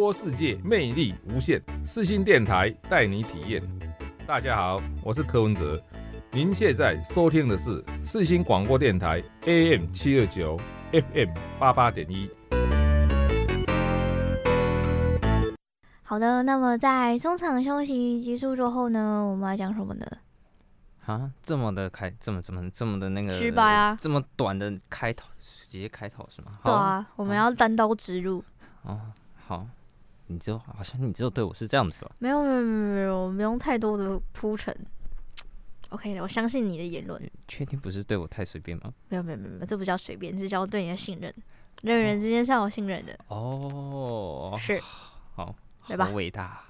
[0.00, 3.62] 播世界魅力无限，四星电台带你体验。
[4.26, 5.78] 大家好，我是柯文哲，
[6.32, 10.58] 您现在收听的是四星广播电台 AM 七二九
[10.90, 12.30] FM 八八点一。
[16.02, 20.06] 好的，那么在中场休息结束之后呢，我们要讲什么呢？
[21.04, 23.98] 啊，这么的开，这么这么这么的那个，失败啊！
[24.00, 26.52] 这么短的开头，直接开头是吗？
[26.64, 28.42] 对啊，我们要单刀直入。
[28.84, 28.98] 哦，
[29.46, 29.66] 好，
[30.30, 32.10] 你就好像你只有对我是这样子吧？
[32.20, 34.72] 没有没有没有没有，我没用太多的铺陈。
[35.88, 37.20] OK，我相信你的言论。
[37.48, 38.94] 确定不是对我太随便吗？
[39.08, 41.34] 没有没有没有，这不叫随便，这叫对你的信任。
[41.82, 43.18] 人与人之间是要有信任的。
[43.26, 44.80] 哦，是，
[45.34, 45.54] 好。
[45.88, 46.06] 对吧？
[46.06, 46.62] 好伟大。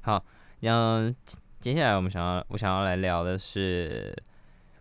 [0.00, 0.24] 好，
[0.62, 1.14] 嗯，
[1.60, 4.16] 接下来我们想要，我想要来聊的是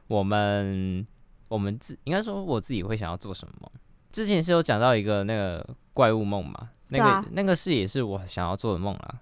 [0.07, 1.05] 我们，
[1.49, 3.69] 我们自应该说我自己会想要做什么。
[4.17, 9.19] 之前是有讲到一个那个怪物梦嘛，那个、啊、那个是也是我想要做的梦啦。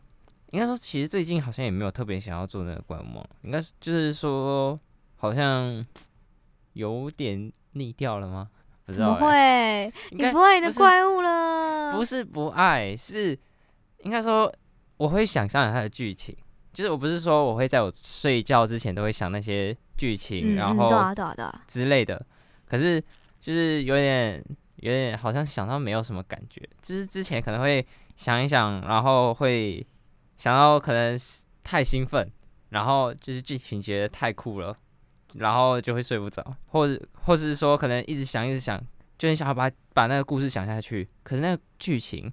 [0.51, 4.79] 应该说，其实最近好像也没有特别想要做那个怪物梦，应该就是说
[5.17, 5.85] 好像
[6.71, 8.47] 有点腻掉了吗？
[8.85, 9.15] 不知道、欸。
[9.15, 9.93] 怎么会？
[10.11, 11.93] 你不爱你的怪物了？
[11.93, 13.37] 不是不爱，是
[14.03, 14.49] 应该说
[14.95, 16.33] 我会想象它的剧情。
[16.71, 20.89] 就是我不是说我会在我睡觉之前都会想那些剧情，嗯、然后
[21.67, 22.25] 之类的。
[22.65, 23.01] 可是
[23.41, 24.41] 就是有点
[24.85, 26.61] 有点好像想到没有什么感觉。
[26.81, 29.85] 就是之前可能会想一想，然后会
[30.37, 31.19] 想到可能
[31.63, 32.31] 太兴奋，
[32.69, 34.75] 然后就是剧情觉得太酷了。
[35.37, 38.81] 然后就会睡不着，或者或者是说可能一直想一直想，
[39.17, 41.05] 就很想要把把那个故事想下去。
[41.23, 42.31] 可是那个剧情，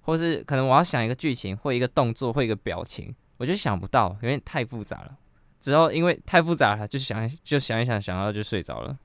[0.00, 5.16] 或是可能我要想一个剧情或一个动作或一个表情，我就想不到，因为太复杂了。
[5.60, 8.98] 之后因为太复杂了，就想就想一想，想到就睡着了。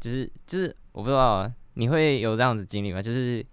[0.00, 3.02] 就是就是我不知道你会有这样子经历吗？
[3.02, 3.44] 就是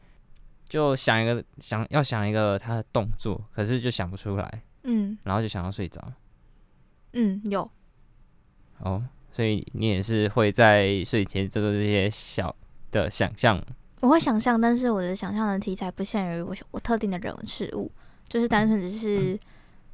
[0.69, 6.01] 就想一个想要想一个他的动作，可是就想不出来，嗯，然后就想要睡着。
[7.11, 7.69] 嗯，有。
[8.79, 12.55] 哦，所以你也是会在睡前做做这些小
[12.91, 13.61] 的想象？
[13.99, 17.91] 我会想象，但是我的想象的题材不限于我我特定的人事物，
[18.27, 19.37] 就是单纯只是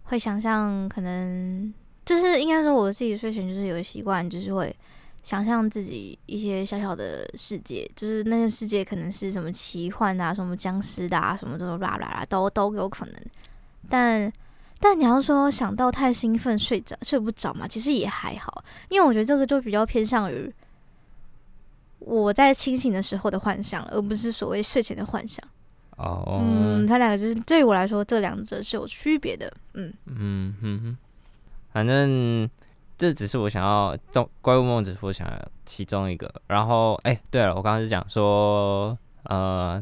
[0.04, 1.74] 会想象，可能
[2.06, 4.76] 就是应该说我自己睡前就是有个习惯，就是会
[5.22, 13.16] 想象自己一些小小的世界，就是那个世界可能是什么奇幻啊，什么僵尸的啊，什么这种啦啦啦，都都有可能。
[13.90, 14.32] 但
[14.80, 20.52] 但你要说想到太兴奋睡着睡不着嘛，其实也还好，因为我觉得这个就比较偏向于
[22.00, 25.46] 我在清醒的时候的幻想，而不是所谓睡前的幻想。
[25.98, 29.52] 哦，嗯，它两个就是对于我来说，这两者是有区别的。
[29.74, 30.98] 嗯嗯嗯哼，
[31.74, 32.50] 反正
[33.00, 35.34] 这只是我想要动怪物梦，只是我想要
[35.66, 36.32] 其中一个。
[36.48, 39.82] 然后，哎、欸，对了，我刚刚是讲说，呃，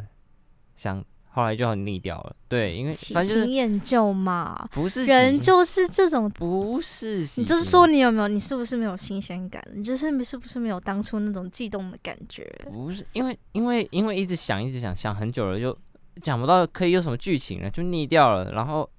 [0.78, 2.36] 想后来就很腻掉了。
[2.48, 9.62] 对，因为反正就是厌旧嘛，不是人就是这种，不是你就是说你有没有，你是不是没有新鲜感？
[9.74, 12.50] 你就是是不是没有当初那种悸动的感觉？
[12.64, 15.78] 不是，因为因为因为一直想一直想想很久了就。
[16.20, 18.90] 讲不到可以有什么剧情了，就腻掉了，然后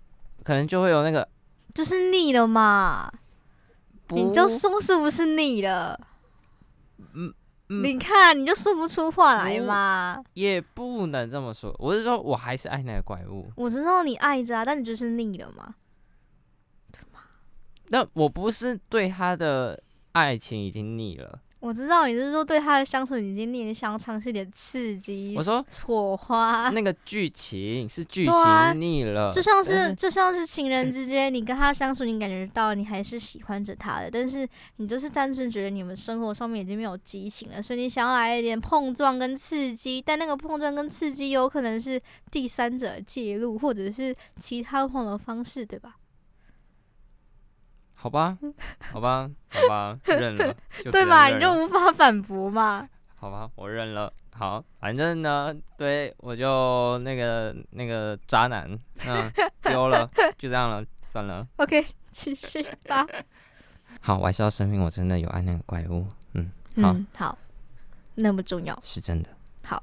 [0.45, 1.27] 可能就会有那个，
[1.75, 3.13] 就是腻了嘛。
[4.11, 5.99] 你就说是不是腻了？
[7.15, 7.33] 嗯
[7.69, 10.23] 嗯，你看你就说不出话来嘛。
[10.35, 13.51] 也不能这么说，我是说我还是爱那个怪物。
[13.57, 15.75] 我知道你爱着啊，但你就是腻了嘛。
[16.91, 17.21] 对吗？
[17.89, 21.41] 那我不是对他的爱情已经腻了。
[21.61, 25.35] 我知道你是说对他的相处已经念想尝试点刺激。
[25.37, 45.97] 我说火花，那个剧情是剧情腻了，就像是就像是情人之间，你跟他相处，你感觉到你还是喜欢着他的，但是你就是单纯觉得你们生活上面已经没有激情了，所以你想要来一点碰撞跟刺激，但那个碰撞跟刺激有可能是第三者介入，或者是其他不同的方式，对吧？
[48.01, 48.39] 好吧，
[48.93, 51.29] 好吧，好吧，认了，就对吧？
[51.29, 52.89] 你就无法反驳嘛。
[53.17, 54.13] 好吧，我认了。
[54.33, 58.71] 好，反正呢，对我就那个那个渣男，
[59.05, 61.45] 嗯，丢了，就这样了，算了。
[61.57, 63.05] OK，继续吧。
[64.01, 66.07] 好，我还是要声明，我真的有爱那个怪物。
[66.35, 67.37] 嗯，好，嗯、好，
[68.15, 69.31] 那么重要，是真的。
[69.65, 69.83] 好，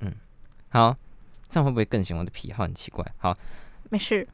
[0.00, 0.10] 嗯，
[0.70, 0.96] 好，
[1.50, 3.04] 这样会不会更显我的癖好很奇怪？
[3.18, 3.36] 好，
[3.90, 4.26] 没事。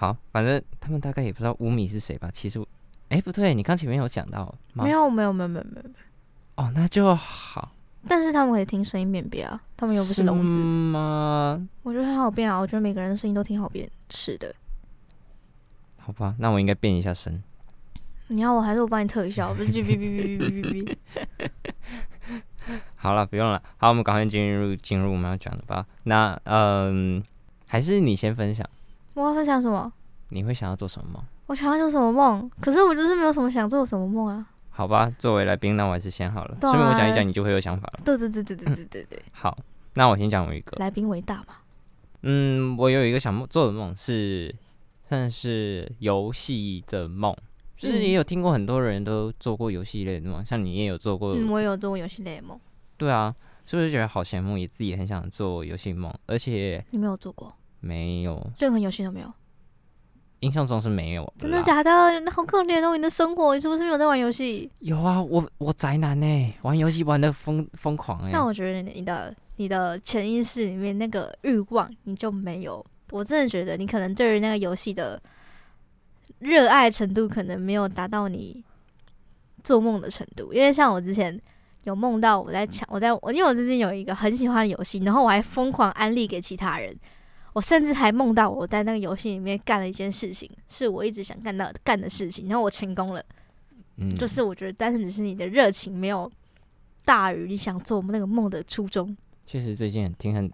[0.00, 2.30] 好，反正他们大概也不知道乌米是谁吧。
[2.32, 2.60] 其实，
[3.08, 4.84] 哎、欸，不对，你刚前面有讲到吗？
[4.84, 5.90] 没有，没有，没有，没有，没有。
[6.54, 7.72] 哦，那就好。
[8.06, 11.68] 但是他们可以听声音辨别啊，他们又不是聋子吗？
[11.82, 13.90] 我觉得很好辨啊，我觉得每个人的声音都挺好辨。
[14.08, 14.54] 是的。
[15.96, 17.42] 好吧，那我应该变一下声。
[18.28, 19.52] 你要我还是我帮你特效？
[19.52, 20.96] 不是，哔哔哔哔哔哔哔。
[22.94, 23.60] 好了，不用了。
[23.78, 25.84] 好，我们赶快进入进入我们要讲的吧。
[26.04, 27.20] 那嗯，
[27.66, 28.64] 还是你先分享。
[29.18, 29.92] 我要分享什么？
[30.28, 31.20] 你会想要做什么梦？
[31.46, 32.48] 我想要做什么梦？
[32.60, 34.46] 可是我就是没有什么想做什么梦啊。
[34.70, 36.56] 好吧，作为来宾，那我还是先好了。
[36.60, 38.00] 顺便我讲一讲，你就会有想法了。
[38.04, 39.22] 对对对对对对对对。
[39.32, 39.58] 好，
[39.94, 40.76] 那我先讲我一个。
[40.78, 41.56] 来宾为大嘛。
[42.22, 44.54] 嗯，我有一个想做的梦是，
[45.08, 47.34] 算是游戏的梦。
[47.76, 51.34] 就是也有听过很多人都做过游戏类的梦，像你也有做过。
[51.34, 52.56] 嗯，我有做过游戏类的梦。
[52.96, 53.34] 对啊，
[53.66, 57.52] 所以我就觉得好羡慕，也自己很想做游戏梦，而且你没有做过。
[57.80, 59.32] 没有，任何游戏都没有。
[60.40, 61.32] 印象中是没有。
[61.36, 62.20] 真的假的？
[62.20, 62.96] 那好可怜哦！
[62.96, 64.70] 你的生活，你是不是没有在玩游戏？
[64.78, 68.30] 有啊，我我宅男呢，玩游戏玩的疯疯狂哎。
[68.30, 72.84] 那我觉得你的你的潜意识里面那个欲望你就没有。
[73.10, 75.20] 我真的觉得你可能对于那个游戏的
[76.38, 78.62] 热爱程度，可能没有达到你
[79.64, 80.52] 做梦的程度。
[80.52, 81.36] 因为像我之前
[81.82, 86.96] 有梦到我在抢，我在我因为我最近有一个很喜欢的游戏，然后我还疯狂安利给其他人。
[87.58, 93.20] 我甚至还梦到我在那个游戏里面干了一件事情，是我一直想干到干的事情，然后我成功了。
[93.96, 96.30] 嗯，就是我觉得单纯只是你的热情没有
[97.04, 99.16] 大于你想做那个梦的初衷。
[99.44, 100.48] 确实，最近听很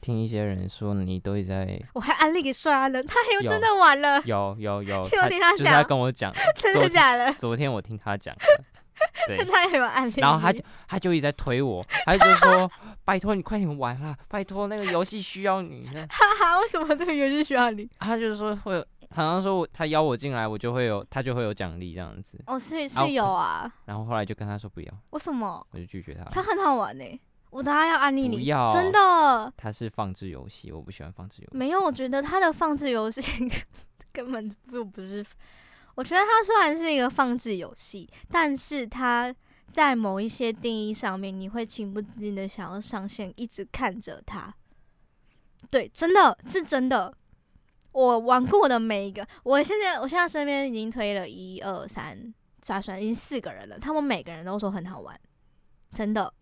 [0.00, 7.32] 听一些人说你都一直在，我还安利给帅阿伦，他还有真的玩了，有有有， 听我听他讲，他跟我讲， 真的假的？
[7.34, 8.34] 昨天我听他讲。
[9.26, 12.70] 对，他也有案例，然后他就他就一直在推我，他就说
[13.04, 17.88] ：“拜托你快点玩啦，拜托那个游戏需要你。”哈哈，为什么这个游戏需要你？
[17.98, 22.38] 他就是说会有，好像说他邀我进来，我就会有，他就会有奖励这样子。
[22.46, 23.70] 哦，是是有啊。
[23.84, 24.92] 然后后来就跟他说不要。
[25.10, 25.66] 为什么？
[25.72, 26.24] 我就拒绝他。
[26.30, 27.20] 他很好玩呢、欸，
[27.50, 28.36] 我当然要安利你。
[28.36, 29.52] 不要，真的。
[29.56, 31.56] 他是放置游戏，我不喜欢放置游戏。
[31.56, 33.22] 没有，我觉得他的放置游戏
[34.12, 35.24] 根本就不是。
[35.98, 39.34] 我觉得它虽然是一个放置游戏，但是它
[39.68, 44.54] 在某一些定义上面，你会情不自禁的想要上线，一直看着它。
[45.68, 47.12] 对，真的是真的。
[47.90, 52.32] 我玩过的每一个，我现在我现在身边已经推了一二三，
[52.62, 55.18] 算算已经四个人了，他们每个人都说很好玩，
[55.96, 56.32] 真的。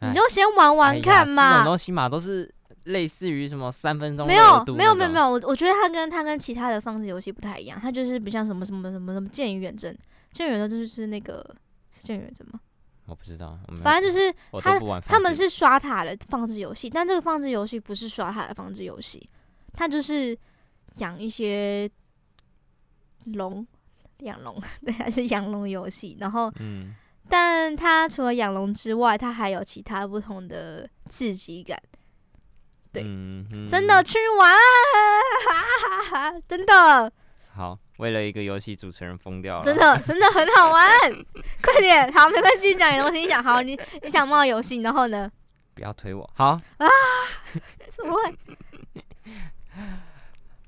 [0.00, 1.42] 你就先玩玩看嘛。
[1.44, 2.52] 哎、这种东西嘛，都是。
[2.86, 4.26] 类似于什么三分钟？
[4.26, 9.96] 没有没有没有没有，我我觉得它跟它跟其他的放置游戏不太一样，它就是不像什么什么什么什么剑与远征，
[10.32, 11.54] 剑与远征就是那个
[11.90, 12.60] 是剑与远征吗？
[13.06, 19.30] 我不知道，反正就是他他们是刷塔的放置游戏，但这个放置游戏不是刷塔的放置游戏，
[19.72, 20.36] 它就是
[20.96, 21.88] 养一些
[23.26, 23.64] 龙，
[24.20, 26.16] 养龙， 对，还是养龙游戏。
[26.18, 26.96] 然后，嗯，
[27.28, 31.80] 但它除了养龙之外，它还有其他不同的刺激感。
[32.96, 34.52] 对嗯嗯真的去玩，
[35.46, 36.40] 哈哈哈哈！
[36.48, 37.12] 真的，
[37.54, 40.88] 好，为了一个游戏，主持人疯掉了，真的，真的很好玩。
[41.62, 43.20] 快点，好，没关系，讲你东西。
[43.20, 45.30] 你想，好，你 你想冒游戏，然后呢？
[45.74, 46.86] 不要推我，好啊，
[47.90, 48.34] 怎么会？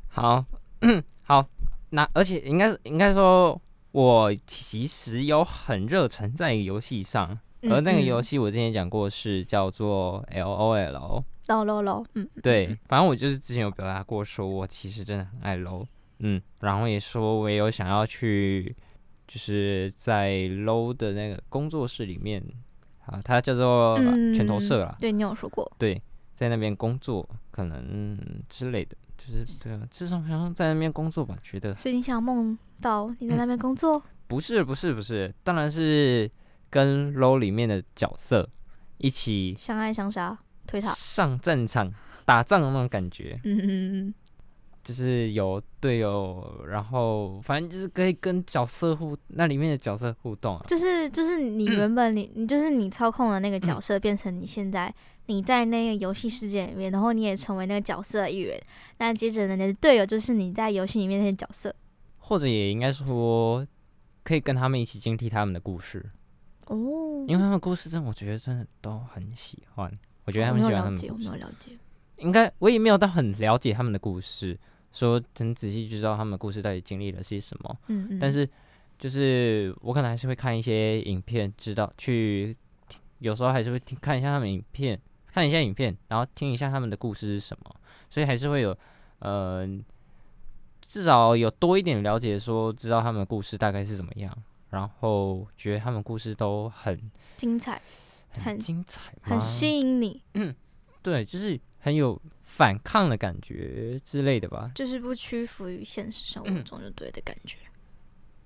[0.09, 0.45] 好，
[1.25, 1.47] 好，
[1.91, 3.59] 那而且应该是应该说，
[3.93, 15.85] 我其实有很热忱在游戏上，嗯而那个游戏我之前讲过是叫做 L O L，low low low，嗯，对，反正我就是之前有表达过，说我其实真的很爱 LO，
[16.21, 18.75] 嗯，然后也说我也有想要去，
[19.27, 22.43] 就是在 LO 的那个工作室里面，
[23.07, 26.01] 啊，它叫做嗯拳头社啦，对你有说过，对，
[26.35, 28.09] 在那边工作可能
[28.49, 31.75] 之类的，就是对啊，至少好像在那边工作吧，觉得。
[31.75, 34.03] 所以你想梦到你在那边工作？
[34.29, 36.31] 不是不是不是，当然是
[36.69, 38.47] 跟 LO 里面的角色
[38.99, 40.39] 一起相爱相杀，
[40.69, 40.89] 推塔。
[40.91, 41.93] 上战场
[42.25, 43.37] 打仗的那种感觉。
[43.43, 44.15] 嗯嗯嗯
[44.85, 50.65] 就是有队友，然后反正就是可以跟角色互那里面的角色互动啊。
[50.67, 54.95] 就是就是你原本你你就是你操控的那个角色，变成你现在
[55.27, 58.59] 你在那个游戏世界里面，然后你也成为那个角色的一员。
[58.97, 61.75] 那接着呢，你的队友就是你在游戏里面那些角色。
[62.17, 63.67] 或者也应该说，
[64.23, 66.11] 可以跟他们一起经历他们的故事，
[66.67, 66.77] 哦，
[67.27, 69.93] 因为他们的故事真的，我觉得真的都很喜欢。
[70.29, 71.71] 我觉得他们喜欢他有了解，我们的故事，没有了解。
[72.19, 74.59] 应该我也没有到很了解他们的故事，
[74.93, 77.75] 说很仔细知道他们的故事到底经历了些什么。
[77.87, 78.19] 嗯嗯。
[78.19, 78.47] 但是
[78.99, 82.55] 就是我可能还是会看一些影片，知道去
[83.21, 85.01] 有时候还是会听看一下他们影片，
[85.33, 87.75] 看一下影片，然后听一下他们的故事是什么，
[88.11, 88.77] 所以还是会有
[89.21, 89.67] 呃
[90.87, 94.37] 至少有多一点了解，说知道他们的故事大概是怎么样，
[94.71, 97.81] 然后觉得他们故事都很精彩，
[98.31, 100.55] 很很精彩吗，很吸引你，嗯
[101.03, 104.71] 对，就是很有反抗的感觉之类的吧。
[104.75, 107.57] 就是不屈服于现实生活中就对的感觉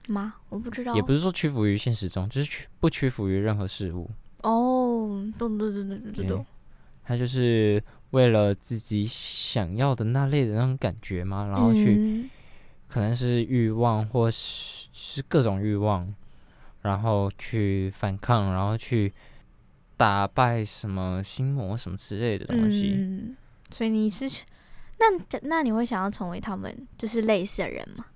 [0.09, 0.35] 吗？
[0.49, 0.95] 我不知道。
[0.95, 4.11] 也不是说屈服于现实中，就是屈不屈服于任何事物。
[4.43, 6.45] 哦，懂懂懂懂懂对懂。
[7.05, 12.31] 他就是为了自己想要的那类的那种感觉嘛，然后去、嗯
[12.89, 16.15] 可能是欲望，或是是各种欲望，
[16.83, 19.11] 然后去反抗，然后去
[20.03, 22.97] 打败什么心魔什么之类的东西。
[22.99, 23.37] 嗯，
[23.71, 24.29] 所以你是
[24.99, 28.07] 那那你会想要成为他们就是类似的人吗？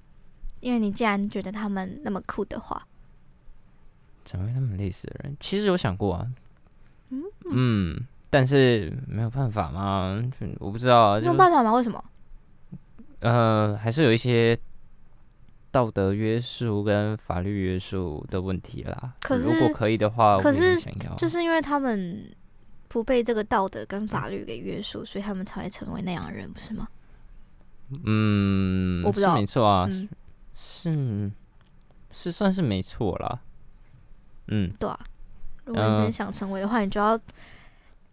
[0.59, 2.85] 因为你既然觉得他们那么酷的话，
[4.25, 6.27] 成为他们类似的人，其实有想过啊，
[7.11, 7.23] 嗯
[7.53, 10.21] 嗯，但是没有办法嘛，
[10.59, 11.73] 我不知道啊，没有办法吗？
[11.73, 12.05] 为什么？
[13.21, 14.59] 呃，还是有一些
[15.77, 19.13] 道德约束跟法律约束的问题啦。
[19.21, 20.81] 可是如果可以的话，可是，
[21.19, 22.35] 就是因为他们
[22.89, 26.89] 不被这个道德跟法律给约束，所以他们才会成为那样的人，不是吗？
[28.05, 30.09] 嗯，我不知道没错啊，嗯，
[30.55, 31.31] 是
[32.11, 33.41] 是算是没错啦。
[34.47, 34.99] 嗯，对啊。
[35.67, 37.21] 如果你真想成为的话，你就要。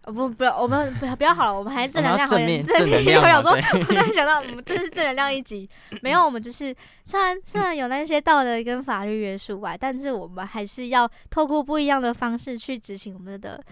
[0.03, 2.63] 呃不，不要，我们不要，不要好了，我们还是正能量好一点。
[2.65, 5.69] 正面 我想说，我突然想到，我们 这是正能量一集。
[6.01, 6.75] 没有，我们就是
[7.05, 13.63] 虽然虽然有那些道德跟法律约束外，但是我们还是要透过不一样的方式去执行我们的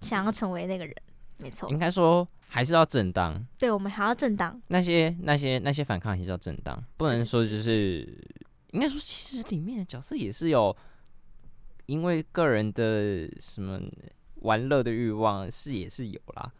[0.00, 0.94] 想要成为那个人。
[1.38, 4.60] 没错，应该说还是要正当，对，我们还要正当。
[4.68, 8.06] 那些那些那些反抗还是要正当，不能说就是
[8.70, 10.76] 应该说，其实里面的角色也是有
[11.86, 13.80] 因为个人的什么
[14.42, 16.52] 玩乐的欲望是也是有啦。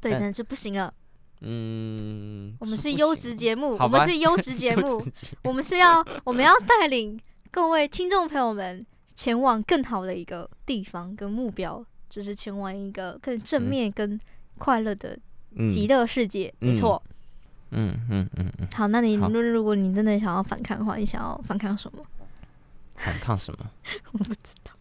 [0.00, 0.92] 对，但但是不行了。
[1.40, 4.98] 嗯，我们是优质节目，我们是优质节目
[5.44, 7.18] 我们是要我们要带领
[7.50, 8.84] 各位听众朋友们
[9.14, 14.18] 前往更好的一个地方跟目标，就是前往一个更正面跟
[14.58, 15.18] 快乐的
[15.56, 16.52] 嗯极乐世界。
[16.60, 17.02] 嗯没错。
[17.70, 22.02] 嗯嗯嗯嗯，好，那你好如如果你真的想要反抗的话，你想要反抗什么？
[22.96, 23.70] 反抗什么？
[24.12, 24.72] 我不知道。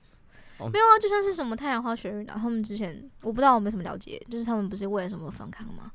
[0.57, 5.91] 哦没有啊，就像是什么太阳花学运啊，他们之前我不知道我没什么了解，就是他们不是为了什么反抗吗？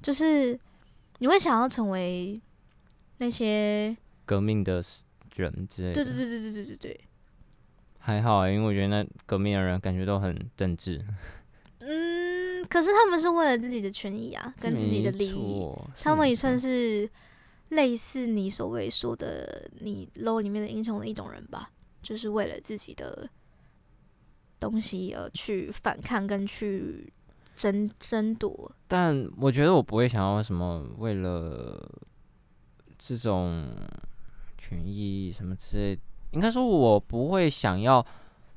[0.00, 0.58] 就是
[1.18, 2.40] 你会想要成为
[3.18, 4.82] 那些革命的
[5.36, 5.94] 人之类的。
[5.94, 7.00] 对对对对对对对对，
[7.98, 11.04] 还好啊，因为我觉得那革命的人感觉都很政治，
[11.78, 17.10] 嗯，可是他们是为了自己的权益啊，跟自己的利益，他们也算是是
[17.70, 21.70] 类似你所谓说的你 low 里面的英雄的一种人吧？
[22.02, 23.26] 就是为了自己的
[24.64, 27.12] 东西而去反抗跟去
[27.56, 28.72] 争争夺。
[28.88, 31.80] 但我觉得我不会想要什么为了
[32.98, 33.68] 这种
[34.56, 35.98] 权益什么之类，
[36.30, 38.04] 应该说我不会想要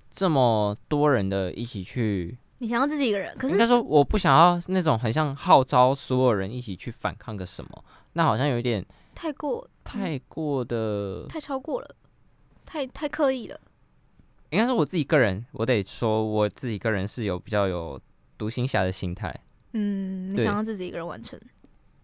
[0.10, 2.38] 这么多人的一起去。
[2.60, 8.84] 你想要自己一个人，可是应该说我不想要那种很像号召所有人一起去反抗个什么，那好像有一点
[9.14, 11.96] 太过太过的太超过了，
[12.66, 13.60] 太太刻意了。
[14.50, 18.00] 应该说我自己个人，我得说我自己个人是有比较有
[18.38, 19.34] 独行侠的心态。
[19.74, 21.40] 嗯，你想要自己一个人完成？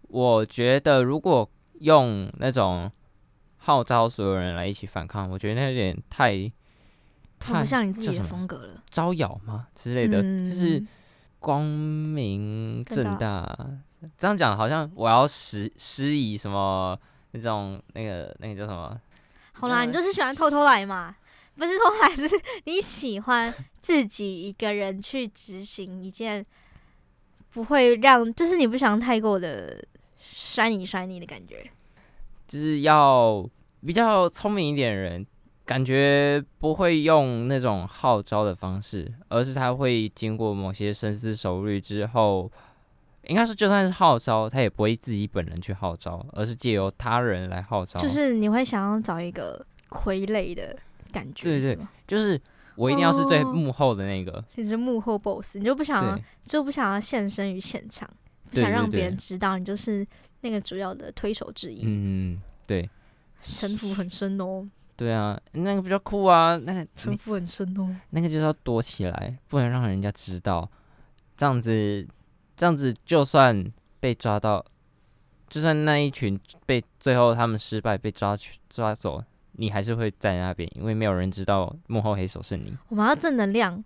[0.08, 1.48] 我觉得如果
[1.80, 2.90] 用那种
[3.56, 6.50] 号召所有人来一起反抗，我觉得那有点太。
[7.36, 10.82] 太不像你自己的风格了，招摇吗之类的，嗯、就是
[11.38, 13.46] 光明正大。
[14.16, 16.98] 这样讲好像我要施施以什么
[17.32, 18.98] 那种那个那个叫什么？
[19.52, 21.14] 好啦，你就是喜欢偷偷来嘛，
[21.56, 26.44] 不是偷偷来，就是你喜欢自己一个人去执行一件
[27.50, 29.84] 不会让，就是你不想太过的
[30.18, 31.70] 摔你摔你的感觉，
[32.46, 33.48] 就是要
[33.84, 35.26] 比较聪明一点的人。
[35.66, 42.52] 感觉不会用那种号召的方式，而是他会经过某些深思熟虑之后，
[43.22, 47.98] 应该是就算是号召，他也不会自己本人去号召，而是借由他人来号召。
[47.98, 50.76] 就是你会想要找一个傀儡的
[51.14, 52.40] 感觉，对对对，就是
[52.74, 58.10] 我一定要是最幕后的那个，哦、你是幕后 boss，你就不想要就不想要现身于现场，
[58.50, 60.04] 不想让别人知道你就是
[60.40, 61.82] 那个主要的推手之一。
[61.84, 62.90] 嗯，对，
[63.42, 64.68] 城府很深哦。
[64.96, 67.96] 对啊，那个比较酷啊，那个城府很深哦。
[68.10, 70.68] 那个就是要躲起来，不能让人家知道。
[71.36, 72.06] 这样子，
[72.56, 73.64] 这样子，就算
[73.98, 74.64] 被抓到，
[75.48, 79.20] 就算那一群被最后他们失败被抓去抓走，
[79.56, 82.76] 你还是会在那边，因为没有人知道幕后黑手是你。
[82.88, 83.82] 我们要正能量，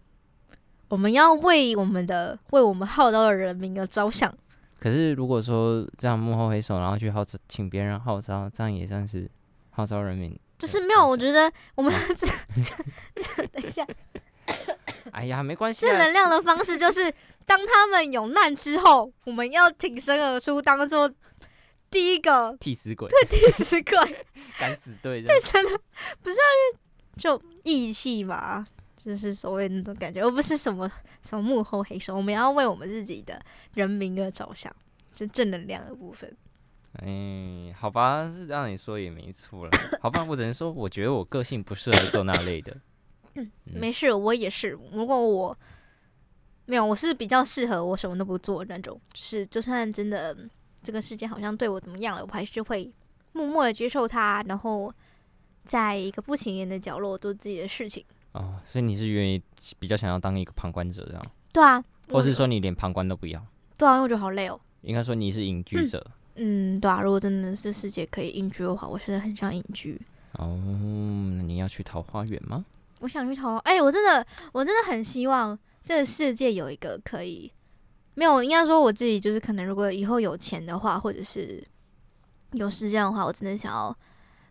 [0.89, 4.33] 我们要为我们的为我们号召的人民而着想。
[4.81, 9.29] 可是如果说这样幕后黑手，然后去号召，请别人号召，这样也算是
[9.71, 10.39] 号召人民。
[10.57, 12.27] 就是没有，我觉得我们这
[12.61, 12.73] 这
[13.15, 13.87] 这，等一下，
[15.13, 15.87] 哎呀，没关系。
[15.87, 17.13] 正能量的方式就是，
[17.47, 21.09] 当他们有难之后，我们要挺身而出，当做
[21.91, 23.09] 第一个替死鬼。
[23.09, 24.27] 对，替死鬼，
[24.59, 25.23] 敢死队。
[25.23, 25.81] 对，真的
[26.23, 26.51] 不是啊，
[27.17, 28.67] 就义气嘛，
[28.97, 30.91] 就是所谓那种感觉，而不是什么
[31.23, 32.17] 什么幕后黑手。
[32.17, 33.41] 我们要为我们自己的
[33.75, 34.75] 人民而着想，
[35.15, 36.37] 就正能量的部分。
[37.03, 39.71] 嗯，好吧，是让你说也没错了。
[40.01, 42.77] 好吧，我只能说，我觉得我个性不适合做那类的。
[43.35, 44.71] 嗯，没事，我也是。
[44.93, 45.57] 如果我
[46.65, 49.01] 没有，我是比较适合我什么都不做那种。
[49.15, 50.37] 是，就算真的
[50.83, 52.91] 这个世界好像对我怎么样了，我还是会
[53.33, 54.93] 默默的接受它，然后
[55.65, 58.05] 在一个不起眼的角落做自己的事情。
[58.33, 59.43] 哦，所以你是愿意
[59.79, 61.27] 比较想要当一个旁观者这样？
[61.53, 63.45] 对啊，或是说你连旁观都不要？
[63.77, 64.61] 对啊，因为我觉得好累哦。
[64.83, 65.99] 应该说你是隐居者。
[66.37, 70.01] 嗯嗯，对啊，如果真的是世界可以隐居的话，我现在很想隐居。
[70.35, 70.57] 哦，
[71.37, 72.65] 那你要去桃花源吗？
[73.01, 77.51] 我想去桃花，哎、欸，我真的，我真的很希望这个世界有一个可以，
[78.19, 81.65] 没有，应该说我自己就是可能，如果以后有钱的话，或者是
[82.53, 83.97] 有时间的话，我真的想要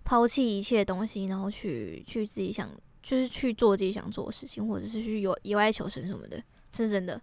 [0.06, 2.70] 抛弃一切东西，然后去去自己想，
[3.04, 6.42] 就是去做自己想做的事情，或者是去有野外求生什么的，
[6.72, 7.22] 这是真的。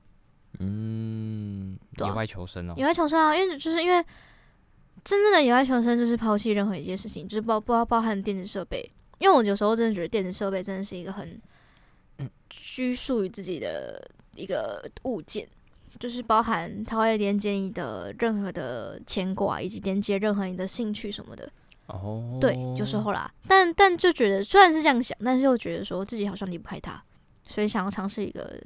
[0.58, 4.04] 嗯，野外求生哦，野外求生啊，因为就是因为。
[5.02, 8.90] 真正的野外求生就是抛弃任何一件事情，就是包包包含电子设备。
[9.18, 11.38] 因为我有时候真的觉得电子设备真的是一个很
[12.48, 15.46] 拘束于自己的一个物件，
[15.98, 21.50] 就是包含它会连接你的任何的牵挂，以及连接任何你的兴趣什么的。
[21.86, 27.02] 哦，对，有时候啦，但但就觉得虽然是这样想，但是又觉得说自己好像离不开它，
[27.46, 28.60] 所以想要尝试一个。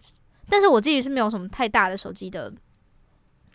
[0.48, 2.52] 但是我自己是没有什么太大的手机的。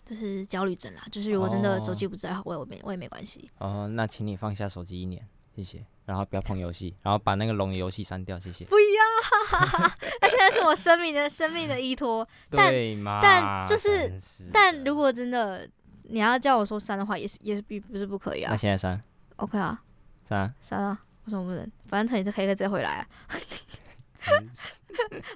[0.04, 3.50] 就是焦虑症啦，就是如果真的手机不在，我也没我也没关系。
[3.56, 5.84] 哦，那请你放下手机一年，谢谢。
[6.06, 8.66] 然后不要碰游戏，然后把那个龙游戏删掉，谢谢。
[8.66, 9.88] 不要，
[10.20, 12.28] 它现在是我生命的生命的依托。
[12.50, 13.20] 对吗？
[13.22, 14.12] 但就是，
[14.52, 15.66] 但如果真的
[16.02, 18.50] 你要叫我说删的话，也是也是不不是不可以啊。
[18.50, 19.02] 那现在删
[19.36, 19.82] ？OK 啊，
[20.28, 21.72] 删删啊，为什么不能？
[21.88, 23.08] 反正他也是黑客再回来啊。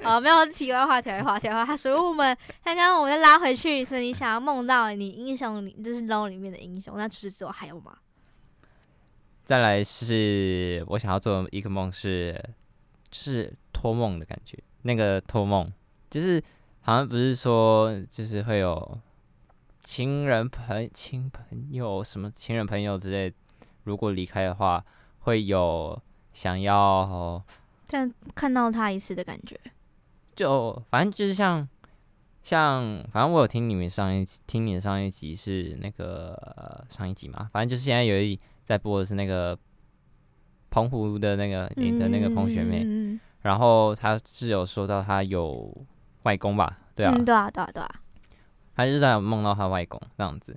[0.03, 1.75] 啊，没有题外话，题外话，题外话。
[1.75, 7.97] 所以我们刚刚我们再拉回去，所以你想要梦到你英雄里，就是 LOL 里面的英雄，那除此之外还有吗？
[9.49, 12.39] 再来是我想要做一个梦，是
[13.11, 14.63] 是托梦的感觉。
[14.83, 15.73] 那个托梦
[16.11, 16.39] 就是
[16.83, 19.01] 好像不是说就是会有
[19.83, 23.33] 亲人朋亲朋友什么亲人朋友之类，
[23.85, 24.85] 如果离开的话，
[25.21, 25.99] 会有
[26.35, 27.43] 想要。
[27.87, 29.59] 但看到他一次的感觉，
[30.37, 31.67] 就反正就是像
[32.45, 38.39] 像，反正我有听你们上一集听你的上一集是那个、上一集嘛，反正就是现在有一
[38.69, 39.59] 在播的是那个
[40.69, 45.75] 澎湖的那个你的那个彭学妹，嗯、然后他是有说到他有
[46.25, 46.79] 外公吧？
[46.95, 48.01] 对啊，嗯、对啊，对啊，对啊，
[48.77, 50.55] 他就是在梦到他外公那样子，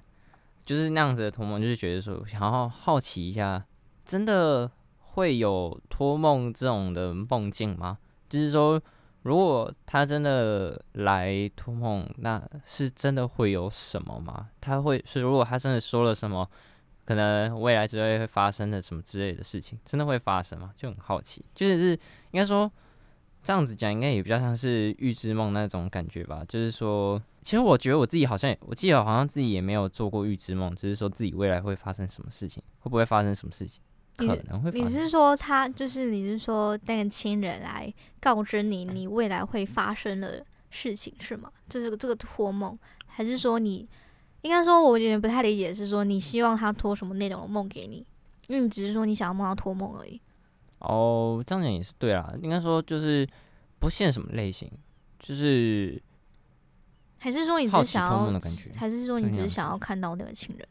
[0.65, 3.65] 就是那样子的托梦，就是觉得说想要好奇一下，
[4.03, 4.69] 真的。
[5.13, 7.97] 会有托梦这种的梦境吗？
[8.29, 8.81] 就是说，
[9.23, 14.47] 如果他真的来托梦，那是真的会有什么吗？
[14.61, 16.49] 他会是如果他真的说了什么，
[17.05, 20.71] 可能未来之类会发生的什么之类的事情，真的会发生吗？
[20.75, 21.43] 就很好奇。
[21.53, 21.91] 就是是
[22.31, 22.71] 应该说
[23.43, 26.43] 这样子讲，应该也比较像是预知梦那种感觉吧。
[26.47, 33.81] 就是说，其实我觉得我自己好像，我记得好像自己也没有做过预知梦，就是说自己未来会发生什么事情，会不会发生什么事情。
[34.17, 34.69] 可能会。
[34.71, 41.51] 你是说他就是你是说那个亲人来告知你 你未来会发生的事情是吗？
[41.67, 42.77] 就是这个托梦，
[43.07, 43.87] 还是说你
[44.41, 48.05] 应该说我有点不太理解，是说你希望他托什么内容的梦给你？
[48.47, 50.19] 因为你只是说你想要梦到托梦而已。
[50.79, 52.33] 哦，这样讲也是对啦。
[52.41, 53.27] 应该说就是
[53.79, 54.69] 不限什么类型，
[55.19, 56.01] 就是
[57.17, 58.39] 还是说你只是想要，
[58.75, 60.67] 还是说你只是想要看到那个情人？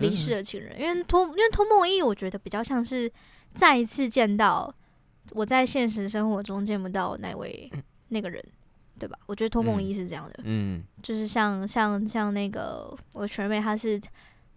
[0.00, 3.10] 离世的情人，因为托因为托梦意义，我觉得比较像是
[3.54, 4.74] 再一次见到
[5.32, 7.70] 我在现实生活中见不到那位
[8.08, 8.42] 那个人，
[8.98, 9.18] 对吧？
[9.26, 13.98] 我觉得托梦意义是这样的，嗯，就是像像像那个我学妹，她是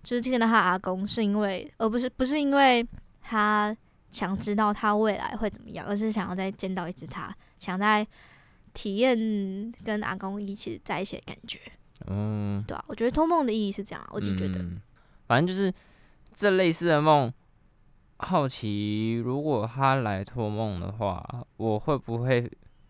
[0.03, 2.85] 就是见到她阿公，是因为而不是不是因为
[3.21, 3.75] 她
[4.09, 8.05] 想知道他未来会怎么样，而是想要再见到一次他，想再
[8.73, 9.17] 体验
[9.83, 11.59] 跟阿公一起在一起的感觉，
[12.07, 14.59] 嗯，对啊，我觉得托梦的意义是这样，我自己觉得。
[14.59, 14.81] 嗯
[15.27, 15.69] 反正就是
[16.33, 17.29] 这类似的梦，
[18.19, 22.49] 好奇如果他来托梦的话，我会不会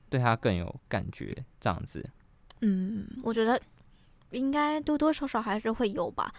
[0.09, 1.35] 对他更有感觉？
[1.59, 2.07] 这样子，
[2.61, 3.59] 嗯，我觉得
[4.31, 6.33] 应该多多少少还是会有吧。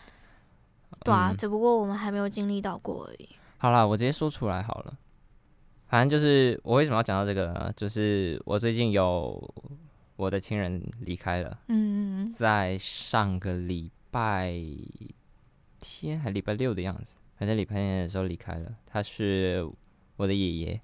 [1.05, 3.29] 对啊，嗯，只不过我们还没有经历到过而已。
[3.59, 4.97] 好啦，我直接说出来好了。
[5.87, 7.73] 反正就是我为什么要讲到这个呢？
[7.77, 9.55] 就是我最近有
[10.17, 11.59] 我的亲人离开了。
[11.69, 14.55] 嗯，在上个礼拜。
[15.81, 18.75] 天还礼拜六的样子，反正礼拜天的时候离开了。
[18.85, 19.65] 他是
[20.17, 20.81] 我的爷爷，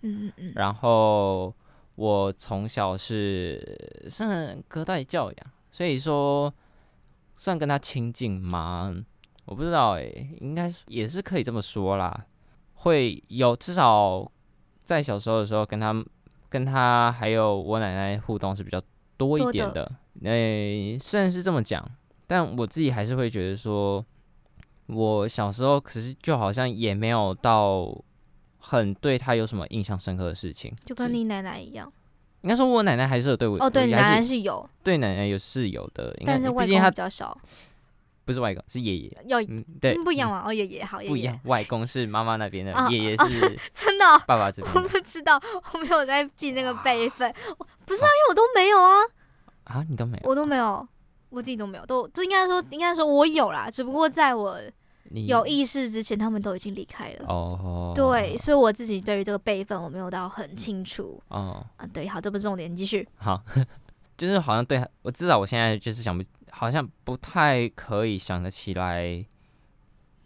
[0.00, 0.52] 嗯嗯嗯。
[0.56, 1.54] 然后
[1.98, 5.36] 我从小是算隔代教养，
[5.72, 6.54] 所以说
[7.34, 8.94] 算跟他亲近吗？
[9.46, 12.24] 我不知道诶、欸，应该也是可以这么说啦。
[12.74, 14.30] 会有至少
[14.84, 15.92] 在小时候的时候，跟他
[16.48, 18.80] 跟他还有我奶奶互动是比较
[19.16, 19.90] 多一点的。
[20.20, 21.84] 那、欸、虽然是这么讲，
[22.28, 24.04] 但我自己还是会觉得说。
[24.90, 27.94] 我小时候可是就好像也没有到
[28.58, 31.90] 很对他有什么印象深刻的事情，就跟你奶奶一样。
[32.42, 37.36] 应该说，我奶奶还是有对我哦，对，奶奶是有，对奶奶有是有的，但是外公比较少。
[38.24, 39.18] 不是外公，是爷爷。
[39.24, 40.44] 要嗯，对，不一样嘛。
[40.46, 41.40] 哦，爷爷好，爷爷不一样。
[41.44, 43.40] 外公是妈妈那边的，爷爷是
[43.72, 44.74] 真的爸爸这边。
[44.74, 45.40] 我不知道，
[45.72, 47.32] 我没有在记那个辈分。
[47.86, 48.92] 不是啊，因为我都没有啊。
[49.64, 50.28] 啊，你都没有？
[50.28, 50.86] 我都没有，
[51.30, 54.60] 我自己都没有，都就应该说，应该说我有啦，只不过在我。
[55.12, 57.26] 有意识之前，他们都已经离开了。
[57.26, 61.22] 哦，对，所以我自己对于这个辈分我没有到很清楚。
[61.28, 63.08] 哦，啊，对，好，这不是重点，你继续。
[63.16, 63.42] 好，
[64.18, 69.24] 就是好像对我至少我现在就是想不，好像不太可以想得起来，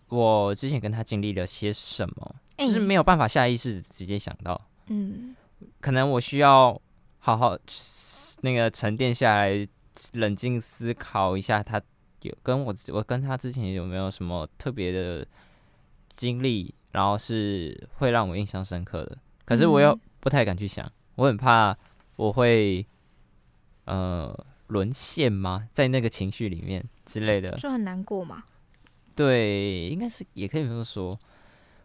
[0.08, 4.60] 我之前跟他经历了些什么，欸，就是没有办法下意识直接想到。
[4.86, 5.36] 嗯，
[5.80, 6.80] 可能我需要
[7.18, 7.56] 好好
[8.40, 9.68] 那个沉淀下来，
[10.14, 11.80] 冷静思考一下他。
[12.22, 15.26] 有跟我我跟他之前有没有什么特别的
[16.08, 19.16] 经历，然后是会让我印象深刻的？
[19.44, 21.76] 可是我又不太敢去想，我很怕
[22.16, 22.86] 我会
[23.86, 24.32] 呃
[24.68, 25.66] 沦陷吗？
[25.70, 28.44] 在那个情绪里面之类的，就很难过嘛。
[29.14, 31.18] 对，应该是也可以这么说。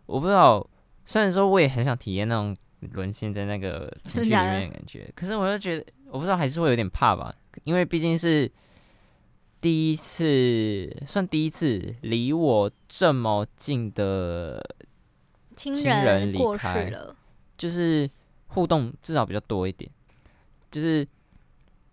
[0.06, 0.66] 我不知道，
[1.06, 2.56] 虽然说我也很想体验那种
[2.94, 7.34] 沦陷在那个情绪里面的感觉，可是我又觉得，我不知道还是会有点怕吧，
[7.64, 8.52] 因为毕竟是。
[9.60, 14.64] 第一次算第一次离我这么近的
[15.55, 17.16] 亲人离开了，
[17.58, 18.08] 就是
[18.49, 19.89] 互动至少比较多一点。
[20.70, 21.05] 就是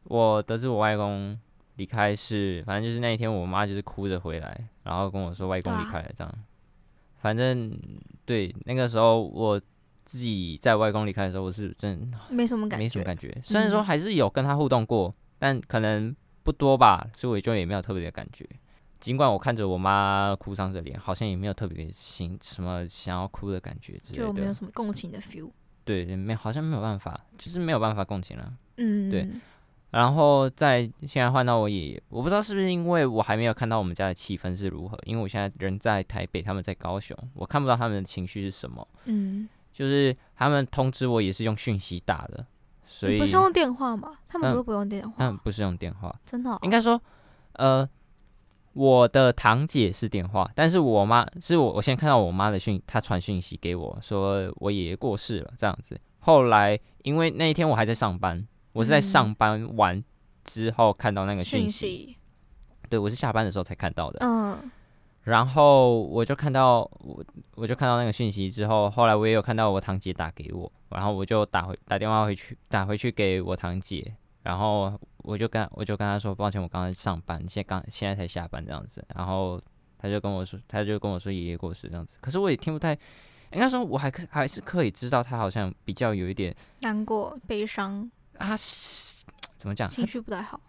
[0.05, 1.39] 我得知我外公
[1.77, 6.35] 离开是，反正就是那一天我妈就是哭着回来，然后跟我说外公离开了这样。
[7.23, 7.75] 反正
[8.27, 9.59] 对那个时候我
[10.05, 13.35] 自己在外公离开的时候，我是真没什么感觉，没什么感觉。
[13.43, 16.15] 虽然说还是有跟他互动过，但可能。
[16.45, 18.47] 不多吧，所以我就也没有特别的感觉。
[19.01, 25.51] 尽管我看着我妈哭丧着脸，好像也没有特别的心什么想要哭的感觉之类的，就没有什么共情的 feel。
[25.85, 28.53] 对，没好像没有办法，就是没有办法共情了。
[28.77, 29.29] 嗯，对。
[29.91, 38.87] 然后在现在换到我爷爷，我不知道是不是因为我还没有看到我们家的气氛是如何，因为我现在人在台北，他们在高雄，我看不到他们的情绪是什么。
[39.05, 42.45] 嗯，就是他们通知我也是用讯息打的，
[42.95, 44.13] 所以不是用电话吗？
[44.29, 46.59] 他们都不用电话，嗯，不是用电话，真的、哦？
[46.63, 47.01] 应该说，
[47.55, 47.89] 呃，
[48.73, 56.01] 我的堂姐是电话，但是我妈是我，我先看到我妈的讯，她传讯息给我说我爷爷过世了这样子。
[56.21, 58.47] 后来因为那一天我还在上班。
[58.75, 60.03] 我是在上班完
[60.43, 62.17] 之后看到那个讯息，
[62.89, 64.19] 对，我是下班的时候才看到的。
[64.21, 64.69] 嗯，
[65.25, 79.61] 然后我就看到我我就看到那个讯息之后，后来我也有看到我堂姐打给我，然后我就打回打电话回去打回去给我堂姐，然后我就跟我就跟她说抱歉，我刚才上班，现在刚现在才下班这样子，然后
[79.99, 82.93] 她就跟我说，她就跟我说爷爷过世这样子，可是我也听不太，
[83.53, 88.11] 应该说我还可还是可以知道她好像比较有一点难过悲伤。
[88.37, 89.25] 他 是
[89.57, 89.87] 怎么讲？
[89.89, 90.61] 情绪不太好。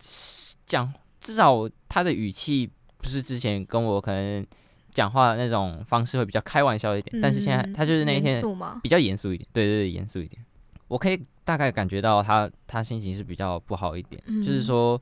[0.68, 2.70] 讲至少他的语气
[3.06, 4.44] 不是之前跟我可能
[4.90, 8.42] 讲话的那种方式会比较开玩笑一点，嗯、但是现在他就是那一天
[8.82, 9.48] 比较严肃一点。
[9.54, 10.44] 对对对，严肃一点。
[10.88, 15.00] 我可以大概感觉到他他心情是比较不好一点，嗯、就是说，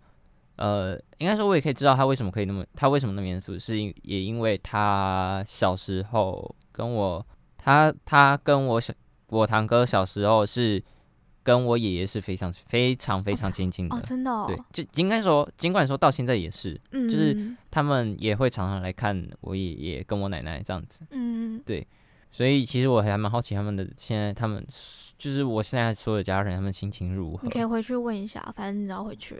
[0.58, 7.26] 呃，应该说我也可以知道他为什么可以那么他为什么那么严肃，是因也因为他小时候跟我
[7.58, 8.94] 他他跟我小
[9.30, 10.84] 我堂哥小时候是。
[11.44, 21.86] 跟我爷爷是非常非常非常亲近的，哦，真的，哦，对，就应该说，尽管说到现在也是，嗯，就是他们也会常常来看我爷爷跟我奶奶这样子，嗯，对，
[22.32, 24.66] 所以其实我还蛮好奇他们的现在，他们
[25.18, 27.44] 就是我现在所有家人他们心情如何？
[27.44, 29.38] 你可以回去问一下，反正你要回去，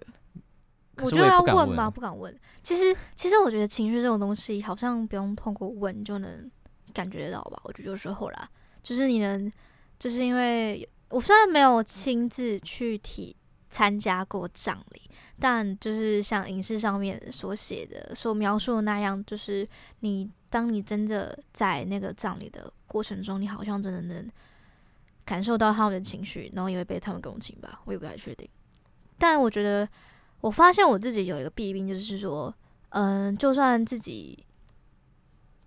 [0.98, 2.38] 我觉得要问吧，不敢问。
[2.62, 6.52] 其实，其实我觉得情绪这种东西，好像不用通过问就能
[6.94, 7.62] 感觉到吧？
[7.64, 8.50] 我觉得有时候啦，
[8.84, 9.50] 就是你能，
[9.98, 10.86] 就是因为。
[11.14, 13.36] 我虽然没有亲自去体
[13.70, 15.02] 参加过葬礼，
[15.40, 19.68] 但就是像影视上面所写的、所描述的那样，就是
[20.00, 24.28] 你当你真的在那个葬礼的过程中，你好像真的能
[25.24, 28.50] 感受到他们的情绪，然后也会被他们共情吧，我也不太确定。
[29.20, 29.88] 但我觉得，
[30.42, 32.52] 我发现我自己有一个弊病，就是说，
[32.90, 34.44] 嗯，就算自己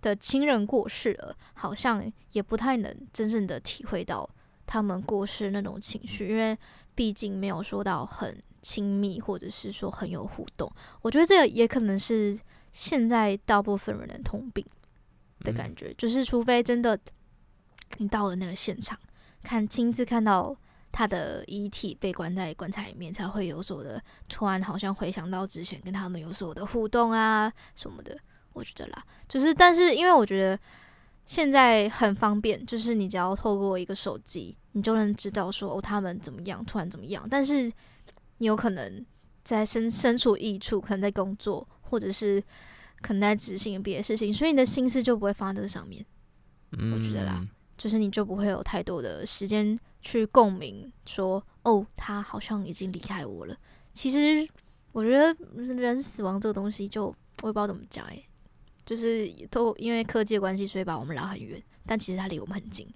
[0.03, 4.29] 的亲人过世了，好像也不太能真正的体会到。
[4.67, 6.59] 他们过世那种情绪，因为
[6.95, 10.71] 毕竟没有说到很亲密，或者是说很有互动。
[11.03, 12.37] 我觉得这个也可能是
[12.73, 14.65] 现在大部分人的通病
[15.41, 16.99] 的感觉，嗯、就是除非真的
[17.99, 18.99] 你到了那个现场，
[19.43, 20.57] 看亲自看到
[20.91, 28.19] 他的遗体被关在棺材里面，才会有所的突然好像回想到之前跟他们有所的互动啊什么的。
[28.53, 30.59] 我觉得啦，就是但是因为我觉得。
[31.27, 37.27] 现在很方便，就是你只要透过一个手机，你就能知道说哦，他们怎么样，突然怎么样。
[37.29, 37.71] 但是
[38.39, 39.05] 你有可能
[39.43, 42.41] 在身身处异处，可能在工作，或者是
[43.03, 46.07] 可能在执行别的事情，所以你的心思就不会放在这上面。
[46.73, 47.45] 嗯，我觉得啦，
[47.77, 53.57] 就是你就不会有太多的时间去共鸣，说哦，他好像已经离开我了。
[53.93, 54.49] 其实
[54.93, 55.35] 我觉得
[55.75, 58.26] 人死亡这个东西就，就我也不知道怎么讲诶、欸。
[58.87, 62.89] 就是都因为科技的关系，所以把我们拉很远，但其实他离我们很近。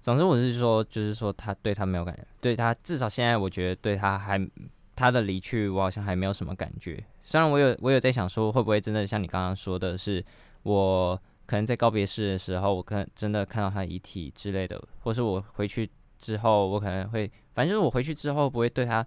[0.00, 4.50] 总之，我是说，就是说，他对他没有感觉，对他至少现在，我觉得对他还
[4.96, 7.04] 他的离去，我好像还没有什么感觉。
[7.22, 10.24] 虽然我有我有在想说，会不会真的像你刚刚说的是，
[10.62, 19.06] 我可能在告别式的时候，我可能真的看到他遗体之类的，或是我回去之后，我可能会，反正就是我回去之后不会对他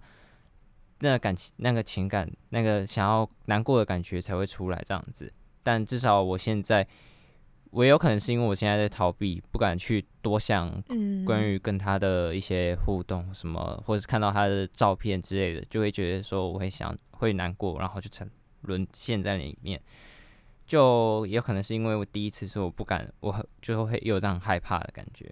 [1.00, 5.32] 那个感情、那个情感、那个想要难过的感觉才会出来这样子。
[5.62, 6.86] 但至少我现在，
[7.70, 10.70] 我也有可能是因为我现在在逃避，不敢去多想
[11.24, 18.30] 关于跟他的一些互动什么，或者是看到他的照片之类的，就会觉得说我会想会难过，然后就沉
[18.62, 19.80] 沦陷在里面。
[20.66, 25.30] 就也有可能是因为我第一次是我不敢，我就会有这样害怕的感觉。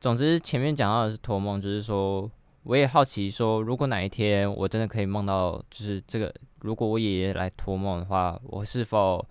[0.00, 2.30] 总之前面讲到的是托梦，就是说
[2.62, 9.26] 我也好奇说，如果哪一天我真的可以梦到，就是这个，如果我爷爷来托梦的话，我是否？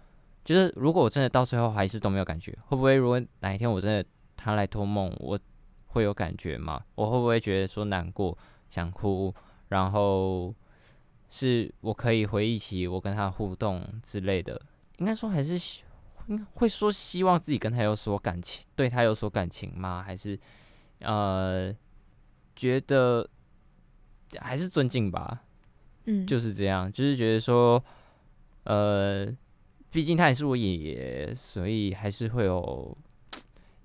[0.45, 4.05] 就是如果我真的到最后还是都没有感觉，会不会如果哪一天我真的
[4.37, 5.37] 他来托梦，我
[5.87, 6.85] 会有感觉吗？
[6.93, 8.37] 我会不会觉得说难过、
[8.69, 9.33] 想哭，
[9.69, 10.53] 然后
[11.31, 14.61] 是我可以回忆起我跟他互动之类的？
[14.99, 15.59] 应该说还是
[16.53, 20.03] 会说希望自己跟他有所感情，对他有所感情吗？
[20.05, 20.39] 还是
[20.99, 21.73] 呃
[22.55, 23.27] 觉得
[24.39, 25.41] 还是尊敬吧？
[26.05, 27.83] 嗯，就是这样，就是觉得说
[28.65, 29.35] 呃。
[29.95, 32.97] 毕竟他也是我爷爷，所以还是会有，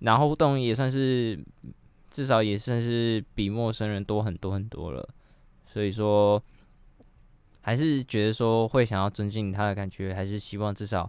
[0.00, 1.38] 然后互动也算是
[2.10, 5.08] 至少也算是比陌生人多很多很多了。
[5.72, 6.42] 所以说，
[7.60, 11.08] 还是觉得说会想要尊敬他的感觉，还是希望至少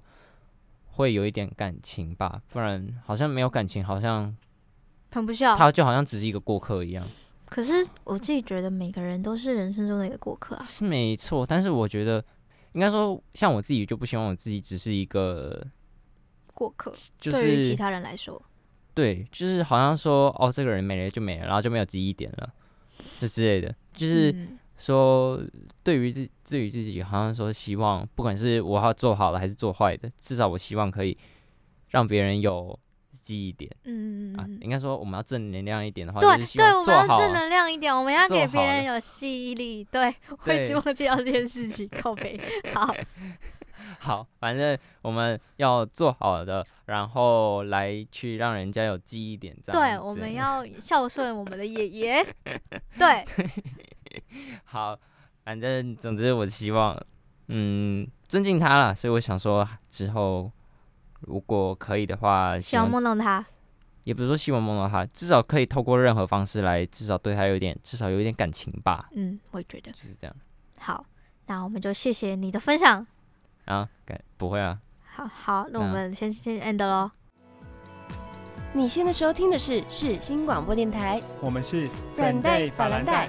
[0.86, 2.40] 会有一点感情吧。
[2.54, 4.38] 不然好像没有感情，好像
[5.14, 5.56] 很不孝。
[5.58, 7.04] 他就好像只是一个过客一样。
[7.48, 11.44] 可是我自己觉得每个人都是人生中的一个过客啊，是没错。
[11.44, 12.24] 但是我觉得，
[12.74, 15.66] 应该说，像我自己就不希望我自己只是一个
[16.54, 16.92] 过客。
[17.20, 18.42] 就是对于其他人来说，
[18.94, 22.54] 对，就是好像说，哦，这个人没了就没了，然后就没有记忆点了，
[23.20, 23.76] 这之类的。
[23.94, 24.34] 就是
[24.78, 25.42] 说，
[25.84, 31.18] 对于自对于自己，好像说希望，不管是我要做好了还是做坏的，至少我希望可以
[31.90, 32.78] 让别人有。
[33.22, 42.40] 记忆点，嗯啊，应该说我们要正能量一点的话，对对，我们要正能量一点，我们要给别人有吸引力，对，会希望做到这件事情，靠背，
[42.74, 42.94] 好，
[44.00, 52.26] 好，反正我们要做好的，然后来去让人家有记忆点，这样，对，我们要孝顺我们的爷爷，
[52.98, 53.24] 对，
[54.66, 54.98] 好，
[55.44, 57.00] 反正总之我希望，
[57.48, 60.52] 嗯，尊敬他了，所以我想说之后。
[61.22, 63.46] 如果可以的话，希望梦到他，
[64.04, 69.08] 也不是说希望梦到他，至少可以透过任何方式来，至少对他有点，至少有一点感情吧。
[69.14, 70.36] 嗯，我也觉得就是这样。
[70.78, 71.06] 好，
[71.46, 73.06] 那我们就谢谢你的分享。
[73.66, 73.88] 啊，
[74.38, 74.80] 不会啊。
[75.06, 77.12] 好好，那我们先先 end 喽。
[78.74, 83.28] 你现在收听的是是新广播电台，我们是粉黛法兰黛。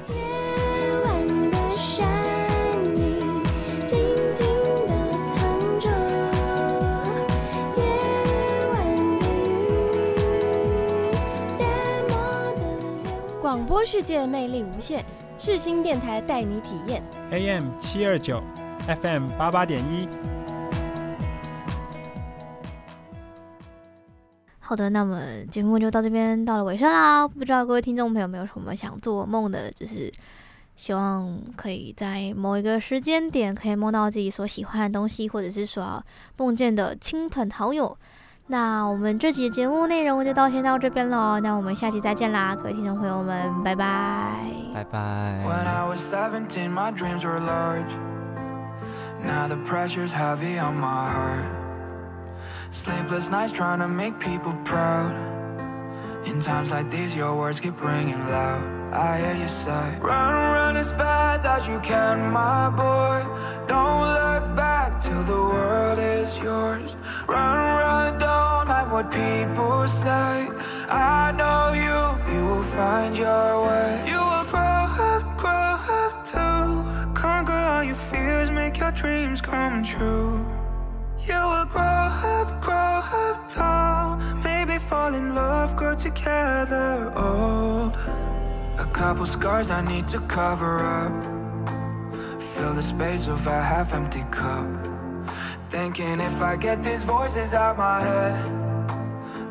[13.52, 15.04] 广播世界魅力无限，
[15.38, 17.02] 世新电台带你体验。
[17.30, 18.42] AM 七二九
[18.86, 20.08] ，FM 八八点一。
[24.58, 27.28] 好的，那么节目就到这边到了尾声啦。
[27.28, 30.10] 不知道各位听众朋友有没有什么想做梦的，就是
[30.74, 36.02] 希望可以在某一个时间点可以梦到自己所喜欢的东西，或者是说
[36.38, 37.94] 梦见的亲朋好友。
[38.52, 44.30] 那我们这期节目内容就到先到这边喽，那我们下期再见啦，各位听众朋友们，拜拜，
[44.74, 45.40] 拜拜。
[56.24, 58.92] In times like these, your words keep ringing loud.
[58.92, 63.18] I hear you say, Run, run as fast as you can, my boy.
[63.66, 66.96] Don't look back till the world is yours.
[67.26, 70.48] Run, run, don't mind what people say.
[70.88, 74.04] I know you, you will find your way.
[74.06, 77.14] You will grow up, grow up too.
[77.14, 80.44] Conquer all your fears, make your dreams come true.
[81.26, 82.06] You will grow
[82.36, 84.18] up, grow up tall.
[84.44, 86.11] Maybe fall in love, grow together
[89.02, 91.12] couple scars I need to cover up.
[92.40, 94.68] Fill the space of a half empty cup.
[95.70, 98.36] Thinking if I get these voices out my head,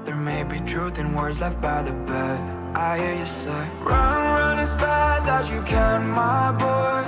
[0.06, 2.40] there may be truth in words left by the bed.
[2.78, 7.02] I hear you say, Run, run as fast as you can, my boy.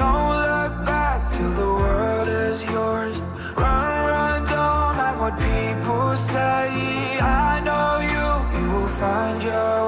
[0.00, 3.16] Don't look back till the world is yours.
[3.56, 6.62] Run, run, don't mind what people say.
[7.48, 9.87] I know you, you will find your